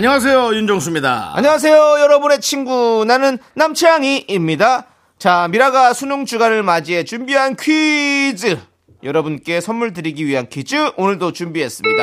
[0.00, 1.32] 안녕하세요 윤정수입니다.
[1.34, 3.04] 안녕하세요, 여러분의 친구.
[3.06, 4.86] 나는 남창희입니다.
[5.18, 8.56] 자, 미라가 수능 주간을 맞이해 준비한 퀴즈.
[9.02, 12.02] 여러분께 선물 드리기 위한 퀴즈 오늘도 준비했습니다.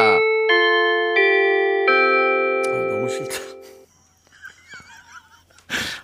[2.92, 3.36] 너무 싫다.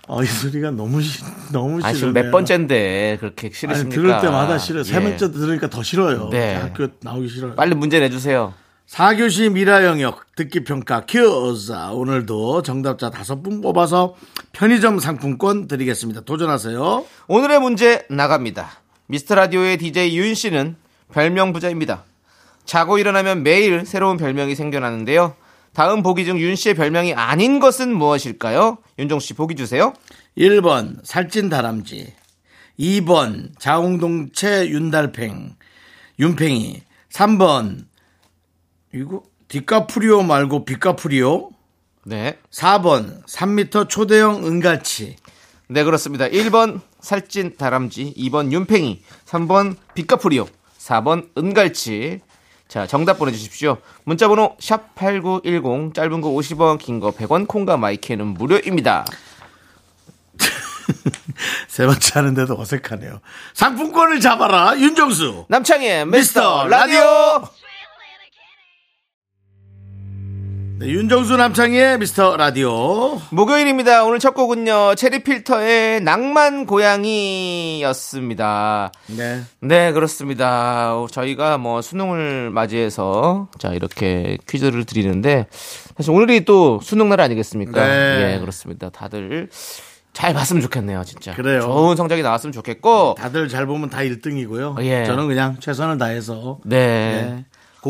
[0.08, 1.88] 어, 이 소리가 너무 싫, 너무 싫어.
[1.88, 3.94] 아, 지금 몇 번째인데 그렇게 싫으십니까?
[3.94, 4.82] 들을 때마다 싫어요.
[4.82, 5.00] 세 예.
[5.00, 6.28] 번째 들으니까 더 싫어요.
[6.32, 6.56] 네.
[6.56, 7.54] 학교 나오기 싫어요.
[7.54, 8.52] 빨리 문제 내주세요.
[8.88, 11.72] 4교시 미라 영역 듣기 평가 퀴즈.
[11.92, 14.14] 오늘도 정답자 다섯 분 뽑아서
[14.52, 16.20] 편의점 상품권 드리겠습니다.
[16.20, 17.04] 도전하세요.
[17.28, 18.70] 오늘의 문제 나갑니다.
[19.06, 20.76] 미스터 라디오의 DJ 윤 씨는
[21.12, 22.04] 별명 부자입니다.
[22.64, 25.34] 자고 일어나면 매일 새로운 별명이 생겨나는데요.
[25.72, 28.78] 다음 보기 중 윤 씨의 별명이 아닌 것은 무엇일까요?
[28.98, 29.92] 윤종 씨 보기 주세요.
[30.36, 32.12] 1번 살찐 다람쥐
[32.78, 35.56] 2번 자웅동체 윤달팽
[36.18, 37.86] 윤팽이 3번
[38.94, 41.50] 이거 디카프리오 말고 비카프리오
[42.04, 42.38] 네.
[42.50, 45.16] 4번 3m 초대형 은갈치
[45.68, 46.28] 네, 그렇습니다.
[46.28, 50.46] 1번 살찐 다람쥐, 2번 윤팽이, 3번 비카프리오,
[50.78, 52.20] 4번 은갈치.
[52.68, 53.78] 자, 정답 보내주십시오.
[54.04, 59.06] 문자번호 샵8910, 짧은 거 50원, 긴 거 100원, 콩과 마이크는 무료입니다.
[61.68, 63.20] 세 번째 하는데도 어색하네요
[63.54, 67.48] 상품권을 잡아라 윤정수 남창희의 미스터 미스터 라디오!
[70.76, 74.02] 네, 윤정수 남창희의 미스터 라디오 목요일입니다.
[74.04, 77.82] 오늘 첫 곡은요, 체리필터의 낭만 고양이였습니다.
[79.16, 79.42] 네.
[79.60, 80.96] 네, 그렇습니다.
[80.96, 85.46] 어, 저희가 뭐 수능을 맞이해서 자, 이렇게 퀴즈를 드리는데
[85.96, 87.86] 사실 오늘이 또 수능 날 아니겠습니까?
[87.86, 88.34] 네.
[88.34, 88.90] 예, 그렇습니다.
[88.90, 89.50] 다들
[90.12, 91.34] 잘 봤으면 좋겠네요, 진짜.
[91.34, 91.60] 그래요.
[91.60, 93.14] 좋은 성적이 나왔으면 좋겠고.
[93.16, 95.04] 다들 잘 보면 다 1등이고요 예.
[95.04, 97.22] 저는 그냥 최선을 다해서 네.
[97.22, 97.44] 네.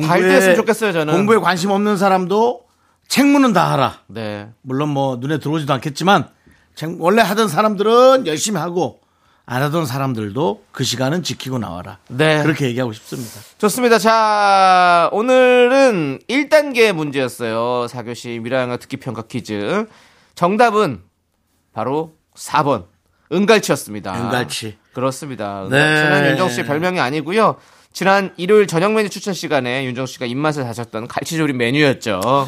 [0.06, 1.14] 잘 됐으면 좋겠어요, 저는.
[1.14, 2.64] 공부에 관심 없는 사람도
[3.08, 4.00] 책무는 다 하라.
[4.08, 4.48] 네.
[4.62, 6.28] 물론 뭐 눈에 들어오지도 않겠지만
[6.74, 9.00] 책- 원래 하던 사람들은 열심히 하고
[9.46, 11.98] 안 하던 사람들도 그 시간은 지키고 나와라.
[12.08, 12.42] 네.
[12.42, 13.40] 그렇게 얘기하고 싶습니다.
[13.58, 13.98] 좋습니다.
[13.98, 17.86] 자, 오늘은 1단계 문제였어요.
[17.88, 19.86] 4교시 미라영어 듣기평가 퀴즈.
[20.34, 21.02] 정답은
[21.74, 22.86] 바로 4번.
[23.32, 24.14] 은갈치였습니다.
[24.24, 24.78] 은갈치.
[24.94, 25.66] 그렇습니다.
[25.70, 25.76] 네.
[25.78, 27.56] 은갈치는 윤정 씨의 별명이 아니고요.
[27.94, 32.20] 지난 일요일 저녁 메뉴 추천 시간에 윤정 씨가 입맛을 다셨던 갈치조림 메뉴였죠.
[32.24, 32.46] 어,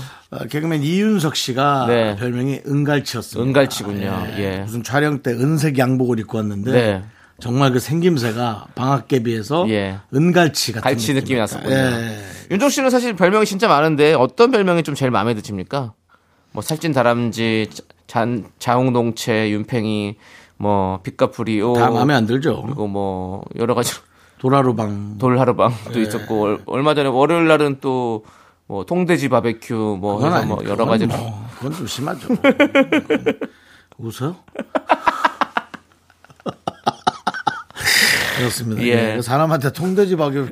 [0.51, 2.17] 개그맨 이윤석 씨가 네.
[2.17, 3.49] 별명이 은갈치였습니다.
[3.49, 4.27] 은갈치군요.
[4.39, 4.59] 예.
[4.59, 7.03] 무슨 촬영 때 은색 양복을 입고 왔는데 네.
[7.39, 9.99] 정말 그 생김새가 방학개 비해서 예.
[10.13, 11.39] 은갈치 같은 갈치 느낌이.
[11.39, 11.73] 났었군요.
[11.73, 12.19] 예.
[12.51, 15.93] 윤정 씨는 사실 별명이 진짜 많은데 어떤 별명이 좀 제일 마음에 드십니까?
[16.51, 17.69] 뭐 살찐 다람쥐,
[18.09, 20.17] 잔, 자웅동체, 윤팽이,
[20.57, 22.63] 뭐 빛가프리오, 다 마음에 안 들죠.
[22.63, 23.93] 그리고 뭐 여러 가지
[24.39, 25.19] 도라루방.
[25.19, 26.03] 돌하루방도 네.
[26.03, 28.23] 있었고 얼- 얼마 전에 월요일 날은 또
[28.69, 32.27] 뭐 통돼지 바베큐 뭐 그건 해서 아니, 뭐 여러 가지 뭐, 그건 좀 심하죠.
[33.97, 34.35] 웃어요?
[38.39, 38.83] 그렇습니다.
[38.83, 39.17] 예.
[39.17, 39.23] 예.
[39.23, 40.51] 사람한테 통돼지 박유가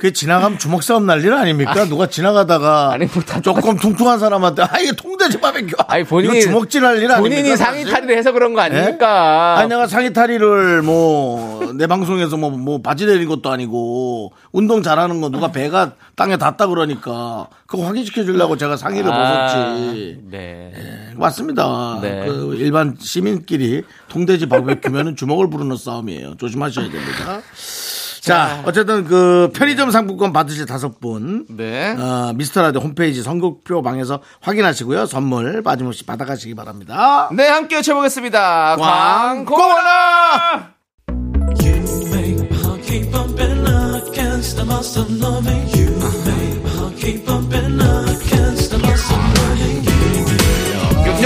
[0.00, 1.84] 그게 지나가면 주먹 싸움 난리는 아닙니까?
[1.84, 5.76] 누가 지나가다가 아니, 뭐 다 조금 퉁퉁한 사람한테 아 이게 통돼지 바베큐.
[5.88, 7.18] 아니 본인이 주먹질 할일 아닙니까?
[7.20, 7.84] 본인이 상의?
[7.84, 9.58] 탈의를 해서 그런 거 아닙니까?
[9.58, 15.20] 아니 내가 상의 탈의를 뭐 내 방송에서 뭐 뭐 바지 내린 것도 아니고 운동 잘하는
[15.20, 20.18] 거 누가 배가 땅에 닿다 그러니까 그거 확인시켜 주려고 제가 상의를 벗었지.
[20.30, 20.72] 네.
[20.74, 21.98] 네, 맞습니다.
[22.02, 22.24] 네.
[22.26, 26.36] 그 일반 시민끼리 통돼지 바베큐면은 주먹을 부르는 싸움이에요.
[26.38, 27.40] 조심하셔야 됩니다.
[28.20, 31.46] 자, 어쨌든 그 편의점 상품권 받으실 다섯 분.
[31.48, 31.96] 네.
[31.98, 35.06] 어, 미스터 라디오 홈페이지 선곡표 방에서 확인하시고요.
[35.06, 37.30] 선물 빠짐없이 받아가시기 바랍니다.
[37.32, 38.76] 네, 함께 외쳐보겠습니다.
[38.76, 40.70] 광고나!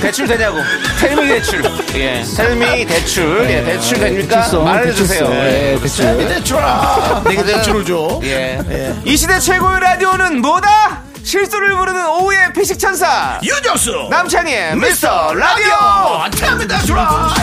[0.00, 0.58] 대출 되냐고.
[1.00, 1.62] Tell me 대출.
[1.94, 2.22] 예.
[2.22, 3.46] Tell me 대출.
[3.50, 4.36] 예, 대출 됩니까?
[4.36, 5.26] 대출성, 말해주세요.
[5.28, 5.34] 대출성.
[5.34, 5.72] 예.
[5.74, 6.28] 예, 대출.
[6.28, 7.22] 대출아.
[7.26, 8.20] 내가 대출을 줘.
[8.24, 8.94] 예.
[9.04, 11.02] 이 시대 최고의 라디오는 뭐다?
[11.22, 13.40] 실수를 부르는 오후의 피식 천사.
[13.42, 14.08] 윤정수.
[14.10, 16.30] 남창희의 미스터 라디오.
[16.30, 17.34] Tell me 대출아.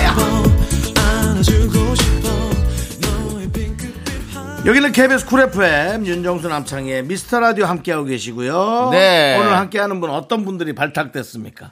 [4.65, 8.89] 여기는 KBS 쿨 FM 윤정수 남창희 미스터 라디오 함께하고 계시고요.
[8.93, 9.37] 네.
[9.37, 11.71] 오늘 함께하는 분 어떤 분들이 발탁됐습니까?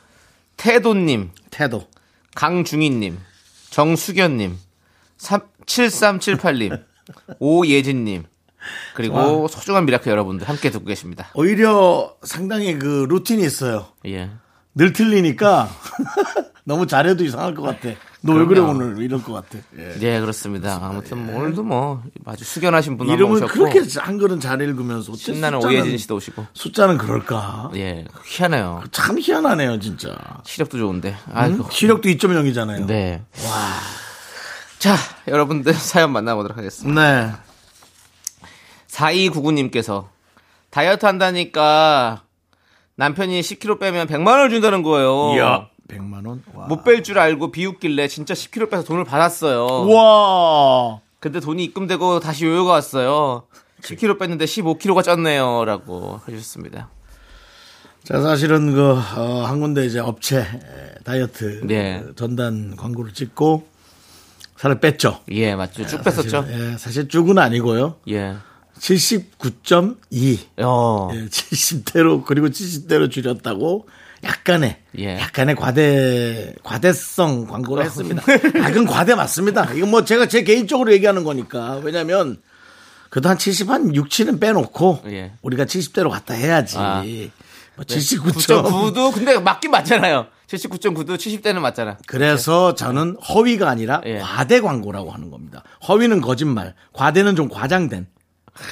[0.62, 1.88] 태도님, 태도.
[2.36, 3.18] 강중희님,
[3.72, 4.60] 정수견님,
[5.18, 6.84] 7378님,
[7.40, 8.26] 오예진님,
[8.94, 11.32] 그리고 소중한 미라클 여러분들 함께 듣고 계십니다.
[11.34, 13.88] 오히려 상당히 그 루틴이 있어요.
[14.06, 14.30] 예.
[14.76, 15.68] 늘 틀리니까
[16.64, 17.96] 너무 잘해도 이상할 것 같아.
[18.24, 18.60] 너 왜 그래.
[18.60, 19.58] 오늘 이럴 것 같아.
[19.78, 19.96] 예.
[20.02, 20.78] 예, 그렇습니다.
[20.82, 25.66] 아무튼 뭐 오늘도 뭐 아주 숙연하신 분 이름을 오셨고 그렇게 한글은 잘 읽으면서 신나는 숫자는-
[25.66, 26.46] 오예진 씨도 오시고.
[26.54, 27.72] 숫자는 그럴까?
[27.76, 28.84] 예, 희한해요.
[28.92, 30.16] 참 희한하네요, 진짜.
[30.44, 31.16] 시력도 좋은데.
[31.34, 31.68] 아이고.
[31.72, 32.86] 시력도 2.0이잖아요.
[32.86, 33.24] 네.
[34.78, 34.96] 자,
[35.28, 37.02] 여러분들 사연 만나보도록 하겠습니다.
[37.28, 37.32] 네.
[38.88, 40.08] 4299님께서
[40.70, 42.24] 다이어트 한다니까
[42.96, 45.34] 남편이 10kg 빼면 100만 원을 준다는 거예요.
[45.36, 45.68] 이야.
[45.92, 46.44] 100만 원.
[46.54, 46.68] 와.
[46.68, 49.88] 못뺄 줄 알고 비웃길래 진짜 10kg 빼서 돈을 받았어요.
[49.90, 51.00] 와.
[51.20, 53.44] 근데 돈이 입금되고 다시 요요가 왔어요.
[53.82, 55.66] 10kg 뺐는데 15kg가 쪘네요.
[55.66, 56.90] 라고 해주셨습니다.
[58.04, 60.46] 자, 사실은 그, 어, 한 군데 이제 업체 에,
[61.04, 62.02] 다이어트 네.
[62.04, 63.68] 그 전단 광고를 찍고
[64.58, 65.20] 살을 뺐죠.
[65.32, 65.86] 예, 맞죠.
[65.86, 66.42] 쭉 뺐었죠.
[66.44, 67.96] 사실, 예, 사실 쭉은 아니고요.
[68.10, 68.36] 예.
[68.80, 70.40] 79.2.
[70.64, 71.10] 어.
[71.14, 73.88] 예, 70대로 그리고 70대로 줄였다고
[74.24, 75.18] 약간의 예.
[75.20, 78.22] 약간의 과대 과대성 광고를 했습니다.
[78.22, 79.74] 아, 그건 과대 맞습니다.
[79.74, 82.38] 이건 뭐 제가 제 개인적으로 얘기하는 거니까 왜냐면
[83.10, 85.34] 그래도 한 70, 한 6, 7은 빼놓고 예.
[85.42, 86.78] 우리가 70대로 갔다 해야지.
[86.78, 87.04] 아.
[87.76, 88.64] 뭐 79점.
[88.64, 90.28] 9.9도 근데 맞긴 맞잖아요.
[90.48, 91.98] 79.9도 70대는 맞잖아.
[92.06, 94.20] 그래서 저는 허위가 아니라 예.
[94.20, 95.64] 과대 광고라고 하는 겁니다.
[95.88, 98.08] 허위는 거짓말, 과대는 좀 과장된.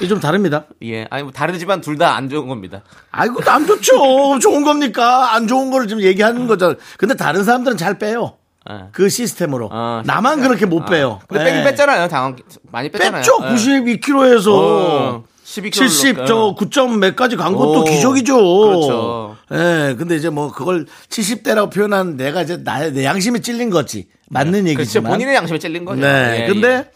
[0.07, 0.65] 좀 다릅니다.
[0.83, 1.07] 예.
[1.09, 2.81] 아니 뭐 다르지만 둘 다 안 좋은 겁니다.
[3.11, 4.39] 아이고, 안 좋죠.
[4.39, 5.33] 좋은 겁니까?
[5.33, 6.75] 안 좋은 거를 지금 얘기하는 거죠.
[6.97, 8.35] 근데 다른 사람들은 잘 빼요.
[8.69, 8.75] 예.
[8.91, 9.69] 그 시스템으로.
[9.71, 11.19] 어, 나만 그렇게 못 빼요.
[11.27, 11.45] 근데 예.
[11.49, 12.07] 빼긴 뺐잖아요.
[12.09, 12.35] 당황
[12.71, 13.21] 많이 뺐잖아요.
[13.21, 13.39] 뺐죠.
[13.43, 13.55] 예.
[13.55, 18.35] 92kg에서 어, 12kg 70, 로- 저 9점 몇 가지 간 것도 오, 기적이죠.
[18.37, 19.37] 그렇죠.
[19.53, 19.95] 예.
[19.97, 24.07] 근데 이제 뭐 그걸 70대라고 표현한 내가 이제 나의 내 양심에 찔린 거지.
[24.29, 24.69] 맞는 그렇죠.
[24.69, 25.11] 얘기지만.
[25.13, 26.01] 본인의 양심에 찔린 거죠.
[26.01, 26.43] 네.
[26.43, 26.91] 예, 근데 예.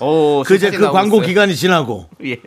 [0.00, 1.28] 오, 그 이제 사진 그 광고 있어요.
[1.28, 2.40] 기간이 지나고 예.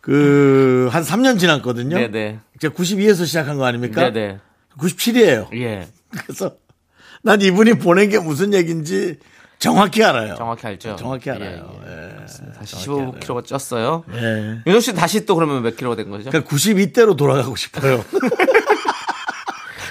[0.00, 1.96] 그한 3년 지났거든요.
[1.96, 2.38] 네네.
[2.56, 4.10] 이제 92에서 시작한 거 아닙니까?
[4.10, 4.38] 네네.
[4.78, 5.52] 97이에요.
[5.56, 5.88] 예.
[6.10, 6.52] 그래서
[7.22, 9.18] 난 이분이 보낸 게 무슨 얘기인지
[9.58, 10.36] 정확히 알아요.
[10.36, 10.96] 정확히 알죠.
[10.96, 11.80] 정확히 예, 알아요.
[11.86, 11.92] 예.
[11.92, 12.52] 예.
[12.58, 14.04] 다시 15kg가 쪘어요.
[14.14, 14.60] 예.
[14.66, 16.30] 윤호 씨 다시 또 그러면 몇 킬로가 된 거죠?
[16.30, 18.04] 그러니까 92대로 돌아가고 싶어요.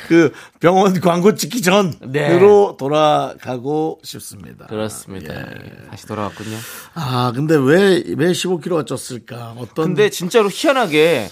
[0.07, 2.39] 그 병원 광고 찍기 전으로 네.
[2.77, 4.65] 돌아가고 싶습니다.
[4.67, 5.33] 그렇습니다.
[5.35, 6.57] 예, 다시 돌아왔군요.
[6.93, 9.57] 아, 근데 왜, 왜 15kg가 쪘을까?
[9.57, 9.87] 어떤.
[9.87, 11.29] 근데 진짜로 희한하게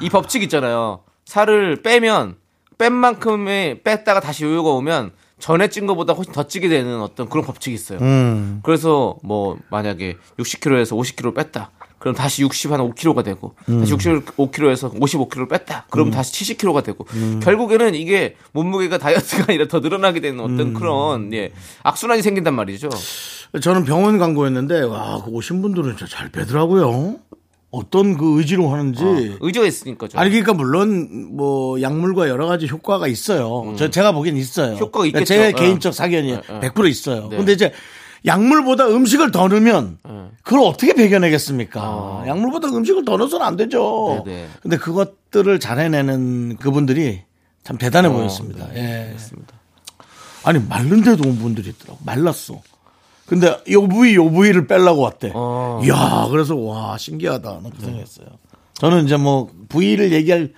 [0.00, 1.00] 이 법칙 있잖아요.
[1.24, 2.36] 살을 빼면
[2.78, 7.44] 뺀 만큼의 뺐다가 다시 요요가 오면 전에 찐 것보다 훨씬 더 찌게 되는 어떤 그런
[7.44, 7.98] 법칙이 있어요.
[8.00, 8.60] 음.
[8.62, 11.70] 그래서 뭐 만약에 60kg에서 50kg 뺐다.
[12.00, 13.80] 그럼 다시 60 한 5kg가 되고 음.
[13.80, 15.86] 다시 65kg에서 55kg를 뺐다.
[15.90, 17.06] 그럼 다시 70kg가 되고
[17.40, 20.74] 결국에는 이게 몸무게가 다이어트가 아니라 더 늘어나게 되는 어떤 음.
[20.74, 21.52] 그런 예
[21.82, 22.88] 악순환이 생긴단 말이죠.
[23.60, 27.16] 저는 병원 광고였는데, 와, 그 오신 분들은 진짜 잘 빼더라고요.
[27.72, 29.36] 어떤 그 의지로 하는지.
[29.40, 30.18] 의지가 있으니까죠.
[30.18, 33.74] 아니 그러니까 물론 뭐 약물과 여러 가지 효과가 있어요.
[33.76, 34.72] 저 제가 보기엔 있어요.
[34.72, 34.78] 음.
[34.78, 35.34] 효과가 그러니까 있겠죠.
[35.34, 35.52] 제 어.
[35.52, 36.36] 개인적 사견이에요.
[36.48, 36.60] 어, 어.
[36.60, 37.28] 100% 있어요.
[37.28, 37.36] 네.
[37.36, 37.72] 근데 이제
[38.26, 39.98] 약물보다 음식을 더 넣으면
[40.50, 42.24] 그걸 어떻게 배겨내겠습니까?
[42.26, 43.84] 약물보다 음식을 더 넣어서는 안 되죠.
[43.84, 44.24] 어.
[44.24, 44.48] 네네.
[44.60, 47.22] 근데 그것들을 잘 해내는 그분들이
[47.62, 48.66] 참 대단해 어, 보였습니다.
[48.72, 49.14] 네.
[49.14, 49.16] 예.
[50.42, 52.00] 아니 마른데도 온 분들이 있더라고.
[52.04, 52.60] 말랐어.
[53.26, 55.30] 근데 요 부위 요 부위를 빼려고 왔대.
[55.36, 55.80] 어.
[55.84, 57.48] 이야, 그래서 와 신기하다.
[57.48, 58.26] 너무 고생했어요.
[58.72, 60.52] 저는 이제 뭐 부위를 얘기할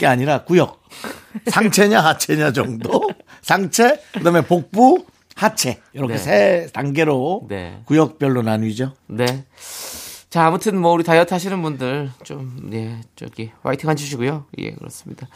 [0.00, 0.82] 게 아니라 구역
[1.46, 3.08] 상체냐 하체냐 정도
[3.40, 6.18] 상체 그 다음에 복부 하체 이렇게 네.
[6.18, 7.80] 세 단계로 네.
[7.86, 8.92] 구역별로 나뉘죠.
[9.08, 9.44] 네.
[10.30, 14.46] 자, 아무튼 뭐 우리 다이어트 하시는 분들 좀, 예, 저기, 화이팅 해주시고요.
[14.60, 15.26] 예, 그렇습니다.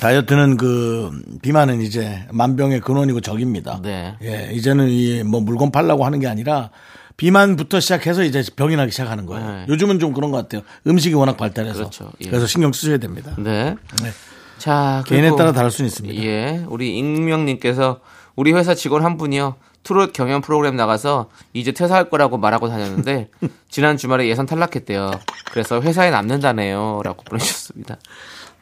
[0.00, 3.80] 다이어트는 그 비만은 이제 만병의 근원이고 적입니다.
[3.82, 4.14] 네.
[4.22, 6.68] 예, 이제는 이 뭐 물건 팔라고 하는 게 아니라
[7.16, 9.50] 비만부터 시작해서 이제 병이 나기 시작하는 거예요.
[9.50, 9.66] 네.
[9.68, 10.60] 요즘은 좀 그런 것 같아요.
[10.86, 12.10] 음식이 워낙 발달해서 그렇죠.
[12.22, 12.28] 예.
[12.28, 13.34] 그래서 신경 쓰셔야 됩니다.
[13.38, 13.76] 네.
[14.02, 14.10] 네.
[14.58, 16.22] 자, 개인에 따라 다를 수는 있습니다.
[16.22, 18.00] 예, 우리 익명님께서
[18.36, 19.56] 우리 회사 직원 한 분이요.
[19.82, 23.28] 트롯 경연 프로그램 나가서 이제 퇴사할 거라고 말하고 다녔는데
[23.68, 25.10] 지난 주말에 예선 탈락했대요.
[25.50, 27.02] 그래서 회사에 남는다네요.
[27.04, 27.96] 라고 보내주셨습니다.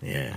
[0.05, 0.33] 예.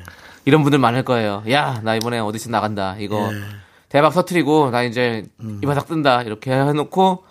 [0.46, 1.44] 이런 분들 많을 거예요.
[1.50, 2.98] 야, 나 이번에 어디서 나간다.
[3.00, 3.40] 이거 예.
[3.88, 5.62] 대박 터트리고 나 이제 음.
[5.64, 6.24] 이 바닥 뜬다.
[6.24, 7.24] 이렇게 해 놓고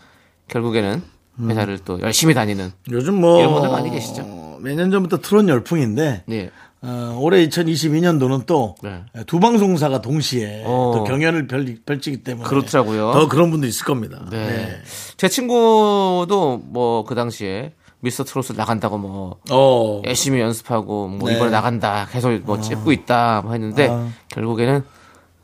[0.49, 1.02] 결국에는
[1.40, 2.73] 회사를 또 열심히 다니는.
[2.90, 4.23] 요즘 뭐 이런 분들 많이 계시죠.
[4.25, 6.50] 어, 몇년 전부터 트롯 열풍인데 네.
[6.85, 9.41] 어, 올해 2022년도는 또두 네.
[9.41, 10.93] 방송사가 동시에 어.
[10.95, 13.12] 또 경연을 펼, 펼치기 때문에 그렇더라고요.
[13.12, 14.27] 더 그런 분도 있을 겁니다.
[14.31, 14.47] 네.
[14.47, 14.81] 네.
[15.17, 20.03] 제 친구도 뭐 그 당시에 미스터 트롯을 나간다고 뭐 어.
[20.05, 21.37] 열심히 연습하고 뭐 네.
[21.37, 24.09] 이번에 나간다 계속 뭐 찍고 있다 뭐 했는데 아.
[24.29, 24.83] 결국에는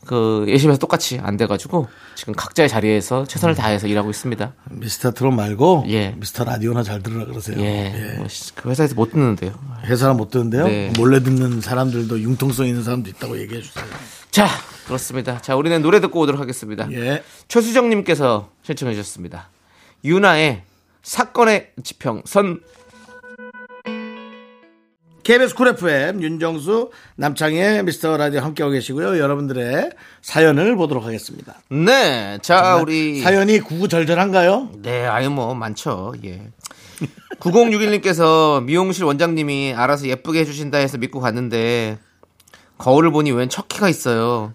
[0.08, 4.54] 그 예심에서 똑같이 안 돼가지고 지금 각자의 자리에서 최선을 다해서 일하고 있습니다.
[4.70, 6.14] 미스터 트롯 말고 예.
[6.16, 7.60] 미스터 라디오나 잘 들으라 그러세요.
[7.60, 9.52] 예, 뭐 그 회사에서 못 듣는데요.
[9.84, 10.66] 회사는 못 듣는데요.
[10.66, 10.90] 네.
[10.96, 13.84] 몰래 듣는 사람들도 융통성 있는 사람도 있다고 얘기해 주세요.
[14.30, 14.48] 자
[14.86, 15.42] 그렇습니다.
[15.42, 16.90] 자 우리는 노래 듣고 오도록 하겠습니다.
[16.92, 17.22] 예.
[17.48, 19.50] 최수정님께서 신청해 주셨습니다.
[20.04, 20.62] 유나의
[21.02, 22.60] 사건의 지평선
[25.28, 29.18] KBS 쿨 FM 윤정수 남창의 미스터 라디오 함께하고 계시고요.
[29.18, 29.90] 여러분들의
[30.22, 31.54] 사연을 보도록 하겠습니다.
[31.68, 34.70] 네, 자 우리 사연이 구구절절한가요?
[34.78, 36.14] 네, 아유 뭐 많죠.
[36.24, 36.48] 예.
[37.40, 41.98] 9061님께서 미용실 원장님이 알아서 예쁘게 해주신다 해서 믿고 갔는데
[42.78, 44.54] 거울을 보니 웬 척키가 있어요.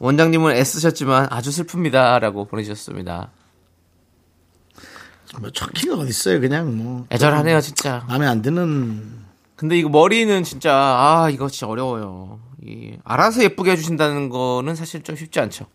[0.00, 3.30] 원장님은 애쓰셨지만 아주 슬픕니다라고 보내주셨습니다.
[5.40, 6.40] 뭐 척키가 어디 있어요?
[6.40, 8.04] 그냥 뭐 애절하네요, 진짜.
[8.06, 9.23] 마음에 안 드는
[9.56, 12.40] 근데 이거 머리는 진짜 아 이거 진짜 어려워요.
[12.62, 15.66] 이 알아서 예쁘게 해주신다는 거는 사실 좀 쉽지 않죠.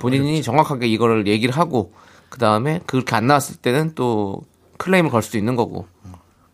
[0.00, 1.92] 본인이 정확하게 이거를 얘기를 하고
[2.28, 4.42] 그 다음에 그렇게 안 나왔을 때는 또
[4.78, 5.86] 클레임을 걸 수도 있는 거고.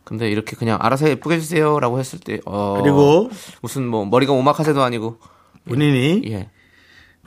[0.05, 3.29] 근데 이렇게 그냥 알아서 예쁘게 해주세요라고 했을 때 어, 그리고
[3.61, 5.19] 무슨 뭐 머리가 오마카세도 아니고
[5.67, 6.49] 본인이 예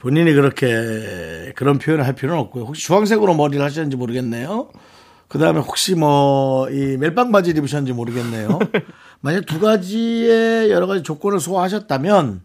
[0.00, 2.64] 본인이 그렇게 그런 표현을 할 필요는 없고요.
[2.64, 4.68] 혹시 주황색으로 머리를 하셨는지 모르겠네요.
[5.32, 8.58] 그 다음에 혹시 뭐, 이 멜빵 바지를 입으셨는지 모르겠네요.
[9.22, 12.42] 만약 두 가지의 여러 가지 조건을 소화하셨다면,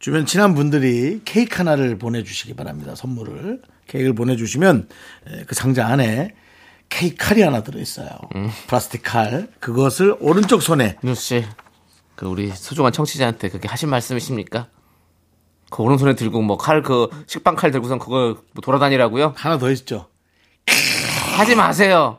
[0.00, 2.96] 주변 친한 분들이 케이크 하나를 보내주시기 바랍니다.
[2.96, 3.62] 선물을.
[3.86, 4.88] 케이크를 보내주시면,
[5.28, 6.34] 에, 그 상자 안에
[6.88, 8.08] 케이크 칼이 하나 들어있어요.
[8.66, 9.46] 플라스틱 칼.
[9.60, 11.44] 그것을 오른쪽 손에 윤수 씨,
[12.16, 14.66] 그 우리 소중한 청취자한테 그렇게 하신 말씀이십니까?
[15.70, 19.34] 그 오른손에 들고 뭐 칼 그 식빵 칼 들고선 그걸 뭐 돌아다니라고요?
[19.36, 20.08] 하나 더 있죠.
[21.40, 22.18] 하지 마세요.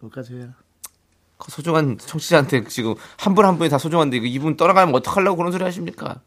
[0.00, 0.48] 그것까지 해요.
[1.38, 5.64] 그 소중한 청취자한테 지금 한 분 한 분이 다 소중한데 이분 떠나가면 어떡하려고 그런 소리
[5.64, 6.20] 하십니까?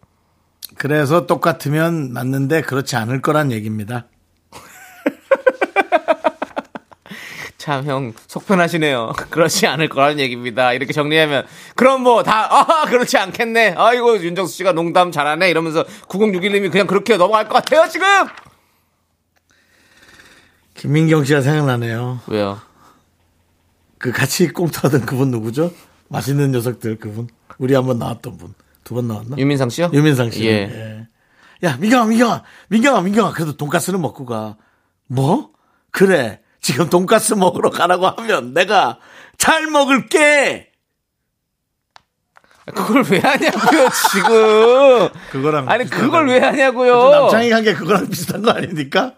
[0.78, 4.06] 그래서 똑같으면 맞는데 그렇지 않을 거란 얘기입니다.
[7.58, 9.14] 참 형 속편하시네요.
[9.32, 10.74] 그렇지 않을 거라는 얘기입니다.
[10.74, 13.76] 이렇게 정리하면 그럼 뭐 다 아 그렇지 않겠네.
[13.78, 18.06] 아이고 윤정수 씨가 농담 잘하네 이러면서 9061님이 그냥 그렇게 넘어갈 것 같아요 지금.
[20.78, 22.22] 김민경 씨가 생각나네요.
[22.28, 22.60] 왜요?
[23.98, 25.72] 그 같이 꽁트하던 그분 누구죠?
[26.10, 27.28] 맛있는 녀석들 그분.
[27.58, 28.54] 우리 한번 나왔던 분.
[28.84, 29.36] 두 번 나왔나?
[29.38, 29.90] 유민상 씨요?
[29.92, 30.46] 유민상 씨.
[30.46, 30.52] 예.
[30.52, 31.08] 예.
[31.68, 33.34] 야, 민경아, 민경아, 민경아, 민경아.
[33.34, 34.56] 그래도 돈가스는 먹고 가.
[35.08, 35.52] 뭐?
[35.92, 36.42] 그래.
[36.62, 39.00] 지금 돈가스 먹으러 가라고 하면 내가
[39.38, 40.72] 잘 먹을게.
[42.76, 45.10] 그걸 왜 하냐고요 지금.
[45.32, 45.86] 그거랑 아니.
[45.90, 47.10] 그걸 왜 하냐고요.
[47.10, 49.14] 남창이 한 게 그거랑 비슷한 거 아닙니까?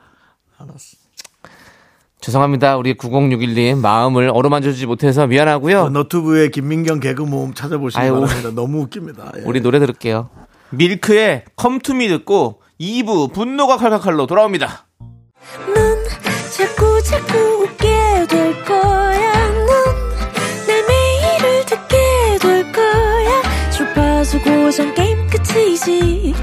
[2.34, 2.78] 죄송합니다.
[2.78, 5.86] 우리 9061님 마음을 어루만져주지 못해서 미안하고요.
[5.86, 8.52] 그 너튜브에 김민경 개그 모음 찾아보시기 아유, 바랍니다.
[8.54, 9.32] 너무 웃깁니다.
[9.38, 9.42] 예.
[9.46, 10.30] 우리 노래 들을게요.
[10.70, 14.86] 밀크의 컴투미 듣고 2부 분노가 칼칼칼로 돌아옵니다.
[15.74, 16.04] 넌
[16.56, 17.88] 자꾸 자꾸 웃게
[18.30, 19.50] 될 거야.
[20.68, 21.98] 넌내 매일을 듣게
[22.40, 23.42] 될 거야.
[23.72, 26.36] 주파수 고정 게임 끝이지.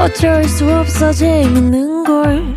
[0.00, 2.56] 어쩔 수 없어 재밌는 걸.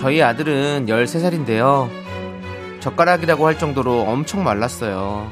[0.00, 1.90] 저희 아들은 13살인데요.
[2.80, 5.30] 젓가락이라고 할 정도로 엄청 말랐어요.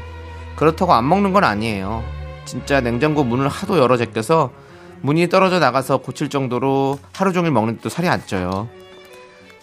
[0.56, 2.04] 그렇다고 안 먹는 건 아니에요.
[2.44, 4.52] 진짜 냉장고 문을 하도 열어 제껴서
[5.00, 8.68] 문이 떨어져 나가서 고칠 정도로 하루 종일 먹는데도 살이 안 쪄요.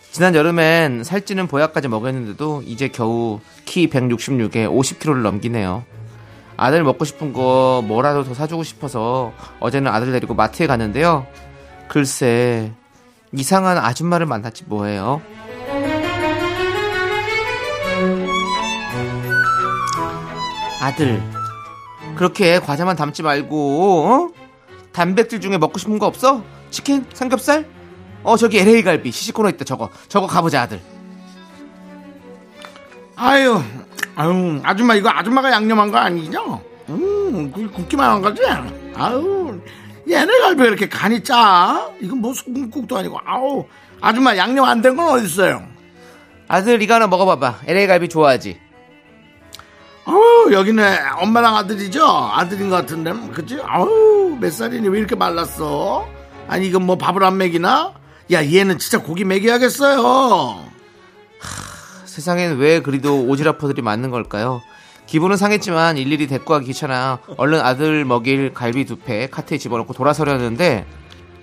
[0.09, 5.83] 지난 여름엔 살찌는 보약까지 먹였는데도 이제 겨우 키 166에 50kg를 넘기네요.
[6.57, 11.27] 아들 먹고 싶은 거 뭐라도 더 사주고 싶어서 어제는 아들 데리고 마트에 갔는데요.
[11.89, 12.73] 글쎄
[13.33, 15.21] 이상한 아줌마를 만났지 뭐예요?
[20.81, 21.21] 아들,
[22.15, 24.29] 그렇게 과자만 담지 말고 어?
[24.91, 26.43] 단백질 중에 먹고 싶은 거 없어?
[26.69, 27.67] 치킨, 삼겹살?
[28.23, 30.81] 어 저기 LA 갈비 시시코너 있다 저거 저거 가보자 아들.
[33.15, 33.61] 아유,
[34.15, 36.61] 아유, 아줌마 이거 아줌마가 양념한 거 아니죠?
[36.89, 38.41] 음, 그 굽기만 한 거지?
[38.95, 39.61] 아유,
[40.09, 41.89] 얘네 갈비 왜 이렇게 간이 짜?
[42.01, 43.65] 이건 뭐 소금국도 아니고, 아우,
[44.01, 45.65] 아줌마 양념 안 된 건 어딨어요?
[46.47, 47.61] 아들 이거 하나 먹어봐봐.
[47.65, 48.59] LA 갈비 좋아하지?
[50.05, 50.83] 아우, 여기는
[51.21, 52.05] 엄마랑 아들이죠?
[52.05, 53.57] 아들인 것 같은데, 그치?
[53.63, 56.07] 아우, 몇 살이니 왜 이렇게 말랐어?
[56.47, 57.93] 아니, 이건 뭐 밥을 안 먹이나?
[58.31, 60.63] 야, 얘는 진짜 고기 먹여야겠어요.
[62.05, 64.61] 세상엔 왜 그리도 오지라퍼들이 많은 걸까요?
[65.07, 67.19] 기분은 상했지만 일일이 가기 귀찮아.
[67.37, 70.85] 얼른 아들 먹일 갈비 두 팩 카트에 집어넣고 돌아서려는데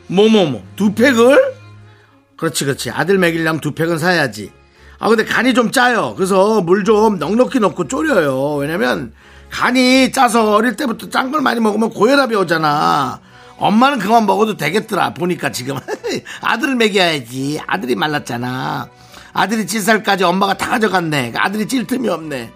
[0.08, 1.54] 뭐뭐뭐 두 팩을?
[2.36, 2.90] 그렇지 그렇지.
[2.90, 4.50] 아들 먹이려면 두 팩은 사야지.
[4.98, 6.14] 아 근데 간이 좀 짜요.
[6.16, 8.54] 그래서 물 좀 넉넉히 넣고 졸여요.
[8.56, 9.12] 왜냐면
[9.50, 13.20] 간이 짜서 어릴 때부터 짠 걸 많이 먹으면 고혈압이 오잖아.
[13.58, 15.76] 엄마는 그만 먹어도 되겠더라 보니까 지금.
[16.42, 17.60] 아들을 먹여야지.
[17.66, 18.88] 아들이 말랐잖아.
[19.32, 21.34] 아들이 찔 살까지 엄마가 다 가져갔네.
[21.36, 22.50] 아들이 찔 틈이 없네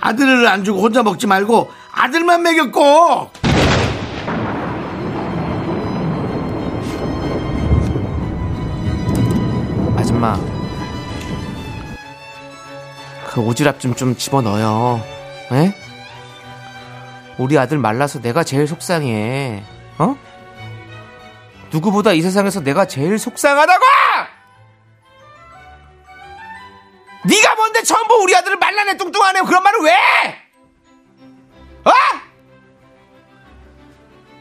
[0.00, 3.30] 아들을 안 주고 혼자 먹지 말고 아들만 먹였고
[9.96, 10.36] 아줌마
[13.28, 15.02] 그 오지랖 좀 좀 집어넣어요.
[15.52, 15.74] 에?
[17.38, 19.62] 우리 아들 말라서 내가 제일 속상해.
[19.98, 20.16] 어?
[21.70, 23.84] 누구보다 이 세상에서 내가 제일 속상하다고!
[27.26, 29.94] 네가 뭔데 전부 우리 아들을 말라내 뚱뚱하네 그런 말을 왜?
[31.84, 31.92] 어?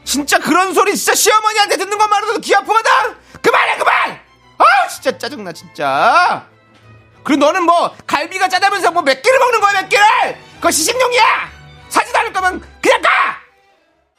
[0.03, 2.91] 진짜 그런 소리 진짜 시어머니한테 듣는 것만으로도 귀 아프거든.
[3.41, 4.19] 그만해 그만.
[4.57, 6.47] 아 진짜 짜증나 진짜.
[7.23, 10.05] 그리고 너는 뭐 갈비가 짜다면서 뭐 몇 개를 먹는 거야 몇 개를?
[10.57, 11.49] 그거 시식용이야.
[11.89, 13.09] 사지도 않을 거면 그냥 가.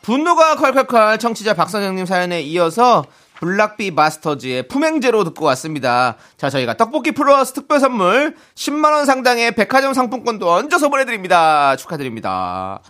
[0.03, 3.05] 분노가 콸콸콸 청취자 박선영님 사연에 이어서
[3.41, 6.17] 블락비 마스터즈의 품행제로 듣고 왔습니다.
[6.37, 11.77] 자, 저희가 떡볶이 플러스 특별 선물 10만원 상당의 백화점 상품권도 얹어서 보내드립니다.
[11.77, 12.81] 축하드립니다.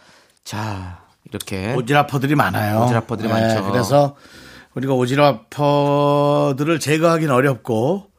[0.44, 1.74] 자, 이렇게.
[1.74, 2.78] 오지라퍼들이 많아요.
[2.78, 3.70] 네, 오지라퍼들이 많죠.
[3.70, 4.16] 그래서
[4.74, 8.10] 우리가 오지라퍼들을 제거하기는 어렵고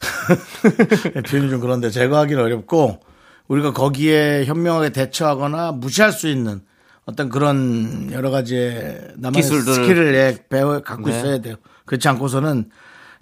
[1.28, 3.00] 표현이 좀 그런데 제거하기는 어렵고
[3.48, 6.62] 우리가 거기에 현명하게 대처하거나 무시할 수 있는
[7.04, 9.74] 어떤 그런 여러 가지의 나만의 기술들을.
[9.74, 11.18] skill을 예, 배워 갖고 네.
[11.18, 11.56] 있어야 돼요.
[11.84, 12.70] 그렇지 않고서는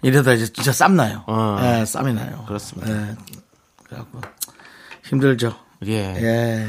[0.03, 1.23] 이러다 이제 진짜 쌈 나요.
[1.27, 1.57] 어.
[1.61, 2.43] 예, 쌈이 나요.
[2.47, 2.91] 그렇습니다.
[2.91, 3.15] 예,
[3.85, 4.21] 그래갖고
[5.05, 5.55] 힘들죠.
[5.87, 5.93] 예.
[5.93, 6.67] 예.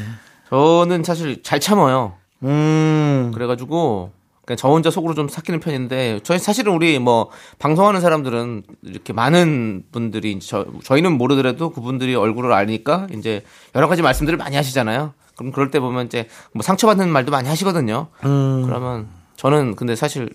[0.48, 2.14] 저는 사실 잘 참아요.
[2.42, 3.30] 음.
[3.34, 4.12] 그래가지고
[4.56, 10.38] 저 혼자 속으로 좀 삭히는 편인데 저희 사실은 우리 뭐 방송하는 사람들은 이렇게 많은 분들이
[10.40, 13.42] 저 저희는 모르더라도 그분들이 얼굴을 아니까 이제
[13.76, 15.14] 여러 가지 말씀들을 많이 하시잖아요.
[15.36, 18.08] 그럼 그럴 때 보면 이제 뭐 상처받는 말도 많이 하시거든요.
[18.24, 18.62] 음.
[18.66, 20.28] 그러면 저는 근데 사실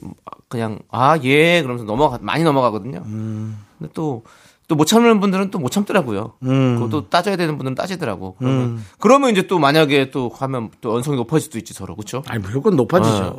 [0.48, 3.02] 그냥 아 예 그러면서 넘어가 많이 넘어가거든요.
[3.06, 3.58] 음.
[3.78, 4.24] 근데 또
[4.67, 6.34] 또 못 참는 분들은 또 못 참더라고요.
[6.43, 6.75] 음.
[6.75, 8.36] 그것도 따져야 되는 분들은 따지더라고.
[8.38, 12.21] 그러면 그러면 이제 또 만약에 또 가면 또 언성이 높아질 수도 있지 서로 그렇죠?
[12.27, 13.38] 아니 무조건 높아지죠.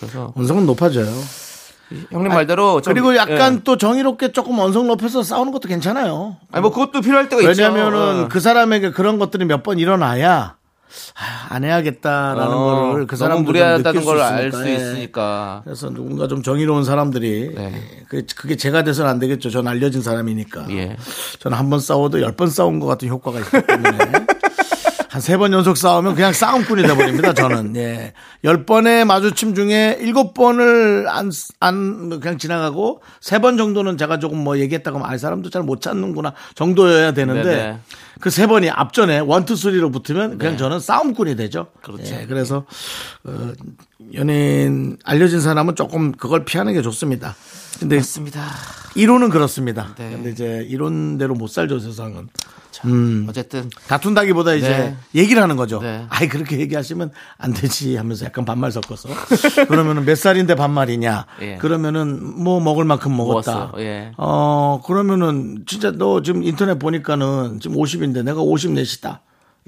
[0.00, 1.06] 그래서 언성은 높아져요.
[2.10, 3.60] 형님 말대로 좀- 그리고 약간 예.
[3.62, 6.36] 또 정의롭게 조금 언성 높여서 싸우는 것도 괜찮아요.
[6.50, 7.62] 아니 뭐 그것도 필요할 때가 있죠.
[7.62, 8.28] 왜냐면은 어.
[8.28, 10.56] 그 사람에게 그런 것들이 몇 번 일어나야
[11.16, 14.58] 아, 안 해야겠다라는 어, 거를 그 사람도 무리하다는 걸알 있으니까.
[14.58, 14.74] 수 예.
[14.74, 15.60] 있으니까.
[15.64, 18.04] 그래서 누군가 좀 정의로운 사람들이 네.
[18.08, 19.50] 그, 그게 제가 돼서는 안 되겠죠.
[19.50, 20.66] 전 알려진 사람이니까.
[20.70, 20.96] 예.
[21.40, 23.98] 저는 한 번 싸워도 열 번 싸운 것 같은 효과가 있기 때문에
[25.14, 27.32] 한 세 번 연속 싸우면 그냥 싸움꾼이 돼버립니다.
[27.34, 28.14] 저는 예.
[28.42, 34.38] 열 번의 마주침 중에 일곱 번을 안, 안 그냥 지나가고 세 번 정도는 제가 조금
[34.38, 37.78] 뭐 얘기했다고 하면 아, 이 사람도 잘 못 찾는구나 정도여야 되는데 네네.
[38.18, 41.68] 그세 번이 앞전에 원투 쓰리로 붙으면 그냥 저는 싸움꾼이 되죠.
[41.74, 41.80] 네.
[41.82, 42.14] 그렇죠.
[42.16, 42.64] 예, 그래서
[43.22, 43.52] 어,
[44.14, 47.36] 연예인 알려진 사람은 조금 그걸 피하는 게 좋습니다.
[47.84, 48.42] 근데 맞습니다.
[48.94, 49.94] 이론은 그렇습니다.
[49.98, 50.10] 네.
[50.10, 52.28] 근데 이제 이론대로 못 살죠 세상은.
[53.28, 54.96] 어쨌든 다툰다기보다 이제 네.
[55.14, 55.80] 얘기를 하는 거죠.
[55.80, 56.04] 네.
[56.10, 59.08] 아이 그렇게 얘기하시면 안 되지 하면서 약간 반말 섞어서
[59.68, 61.26] 그러면은 몇 살인데 반말이냐?
[61.42, 61.56] 예.
[61.58, 63.72] 그러면은 뭐 먹을 만큼 먹었다.
[63.78, 64.12] 예.
[64.18, 69.20] 어 그러면은 진짜 너 지금 인터넷 보니까는 지금 50인데 내가 54시다.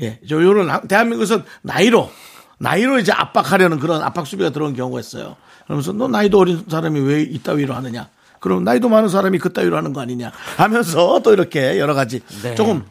[0.03, 2.11] 예, 저 요런 하- 대한민국에서 나이로
[2.59, 5.37] 나이로 이제 압박하려는 그런 압박 수비가 들어온 경우가 있어요.
[5.65, 8.09] 그러면서 너 나이도 어린 사람이 왜 이따위로 하느냐?
[8.41, 10.33] 그럼 나이도 많은 사람이 그따위로 하는 거 아니냐?
[10.57, 12.55] 하면서 또 이렇게 여러 가지 네.
[12.55, 12.85] 조금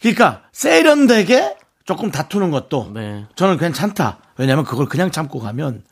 [0.00, 3.26] 그러니까 세련되게 조금 다투는 것도 네.
[3.36, 4.18] 저는 괜찮다.
[4.38, 5.82] 왜냐하면 그걸 그냥 참고 가면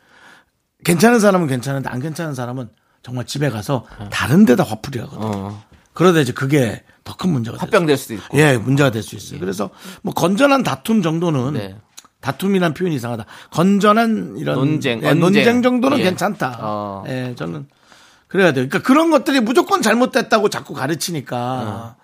[0.85, 2.68] 괜찮은 사람은 괜찮은데 안 괜찮은 사람은
[3.02, 5.26] 정말 집에 가서 다른 데다 화풀이 하거든요.
[5.26, 5.64] 어.
[5.94, 7.56] 그러다 이제 그게 더 큰 문제가.
[7.59, 8.38] 합병될 수도 있고.
[8.38, 9.40] 예, 문제가 될 수 있어요.
[9.40, 9.70] 그래서
[10.02, 11.76] 뭐 건전한 다툼 정도는 네.
[12.20, 13.24] 다툼이란 표현이 이상하다.
[13.50, 15.14] 건전한 이런 논쟁, 예.
[15.14, 16.02] 논쟁 정도는 예.
[16.04, 16.59] 괜찮다.
[16.61, 17.04] 어.
[17.09, 17.66] 예, 저는
[18.28, 18.66] 그래야 돼요.
[18.68, 21.96] 그러니까 그런 것들이 무조건 잘못됐다고 자꾸 가르치니까 어.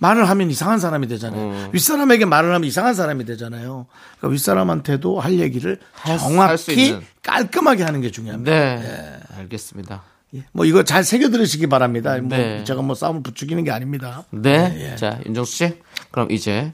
[0.00, 1.70] 말을 하면 이상한 사람이 되잖아요.
[1.72, 3.86] 윗사람에게 말을 하면 이상한 사람이 되잖아요.
[4.18, 7.02] 그러니까 윗사람한테도 할 얘기를 할 정확히 있는.
[7.22, 8.50] 깔끔하게 하는 게 중요합니다.
[8.50, 9.18] 네.
[9.38, 10.02] 알겠습니다.
[10.34, 10.44] 예.
[10.52, 12.18] 뭐 이거 잘 새겨 들으시기 바랍니다.
[12.18, 12.64] 뭐 네.
[12.64, 14.24] 제가 뭐 싸움을 부추기는 게 아닙니다.
[14.30, 14.90] 네.
[14.92, 14.96] 예.
[14.96, 15.78] 자, 윤정수 씨.
[16.10, 16.72] 그럼 이제.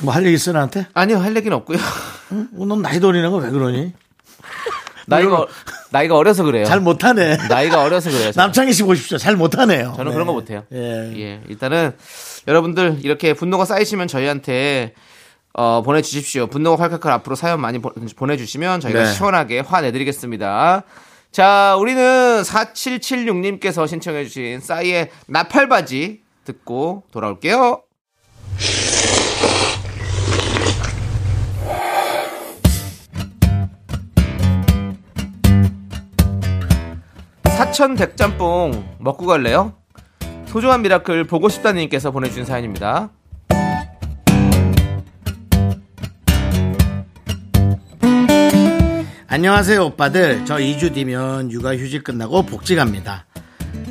[0.00, 0.86] 뭐 할 얘기 있어 나한테?
[0.94, 1.78] 아니요, 할 얘기는 없고요.
[1.78, 3.92] 어, 넌 나이 어리는 거 왜 그러니?
[5.06, 5.46] 나이가,
[5.90, 6.66] 나이가 어려서 그래요.
[6.66, 7.38] 잘 못하네.
[7.48, 8.30] 나이가 어려서 그래요.
[8.36, 9.16] 남창희 씨 보십시오.
[9.16, 9.94] 잘 못하네요.
[9.96, 10.12] 저는 네.
[10.12, 10.64] 그런 거 못해요.
[10.72, 11.12] 예.
[11.16, 11.92] 예, 일단은
[12.46, 14.92] 여러분들 이렇게 분노가 쌓이시면 저희한테
[15.54, 16.46] 어, 보내주십시오.
[16.48, 17.90] 분노가 활칼칼 앞으로 사연 많이 보,
[18.26, 19.12] 내주시면 저희가 네.
[19.12, 20.82] 시원하게 화내드리겠습니다.
[21.32, 27.82] 자, 우리는 4776님께서 신청해주신 싸이의 나팔바지 듣고 돌아올게요.
[37.78, 39.72] 사천 백짬뽕 먹고 갈래요?
[40.46, 43.10] 소중한 미라클 보고 싶다님께서 보내주신 사연입니다.
[49.28, 50.44] 안녕하세요, 오빠들.
[50.44, 53.26] 저 2주 뒤면 육아휴직 끝나고 복직합니다.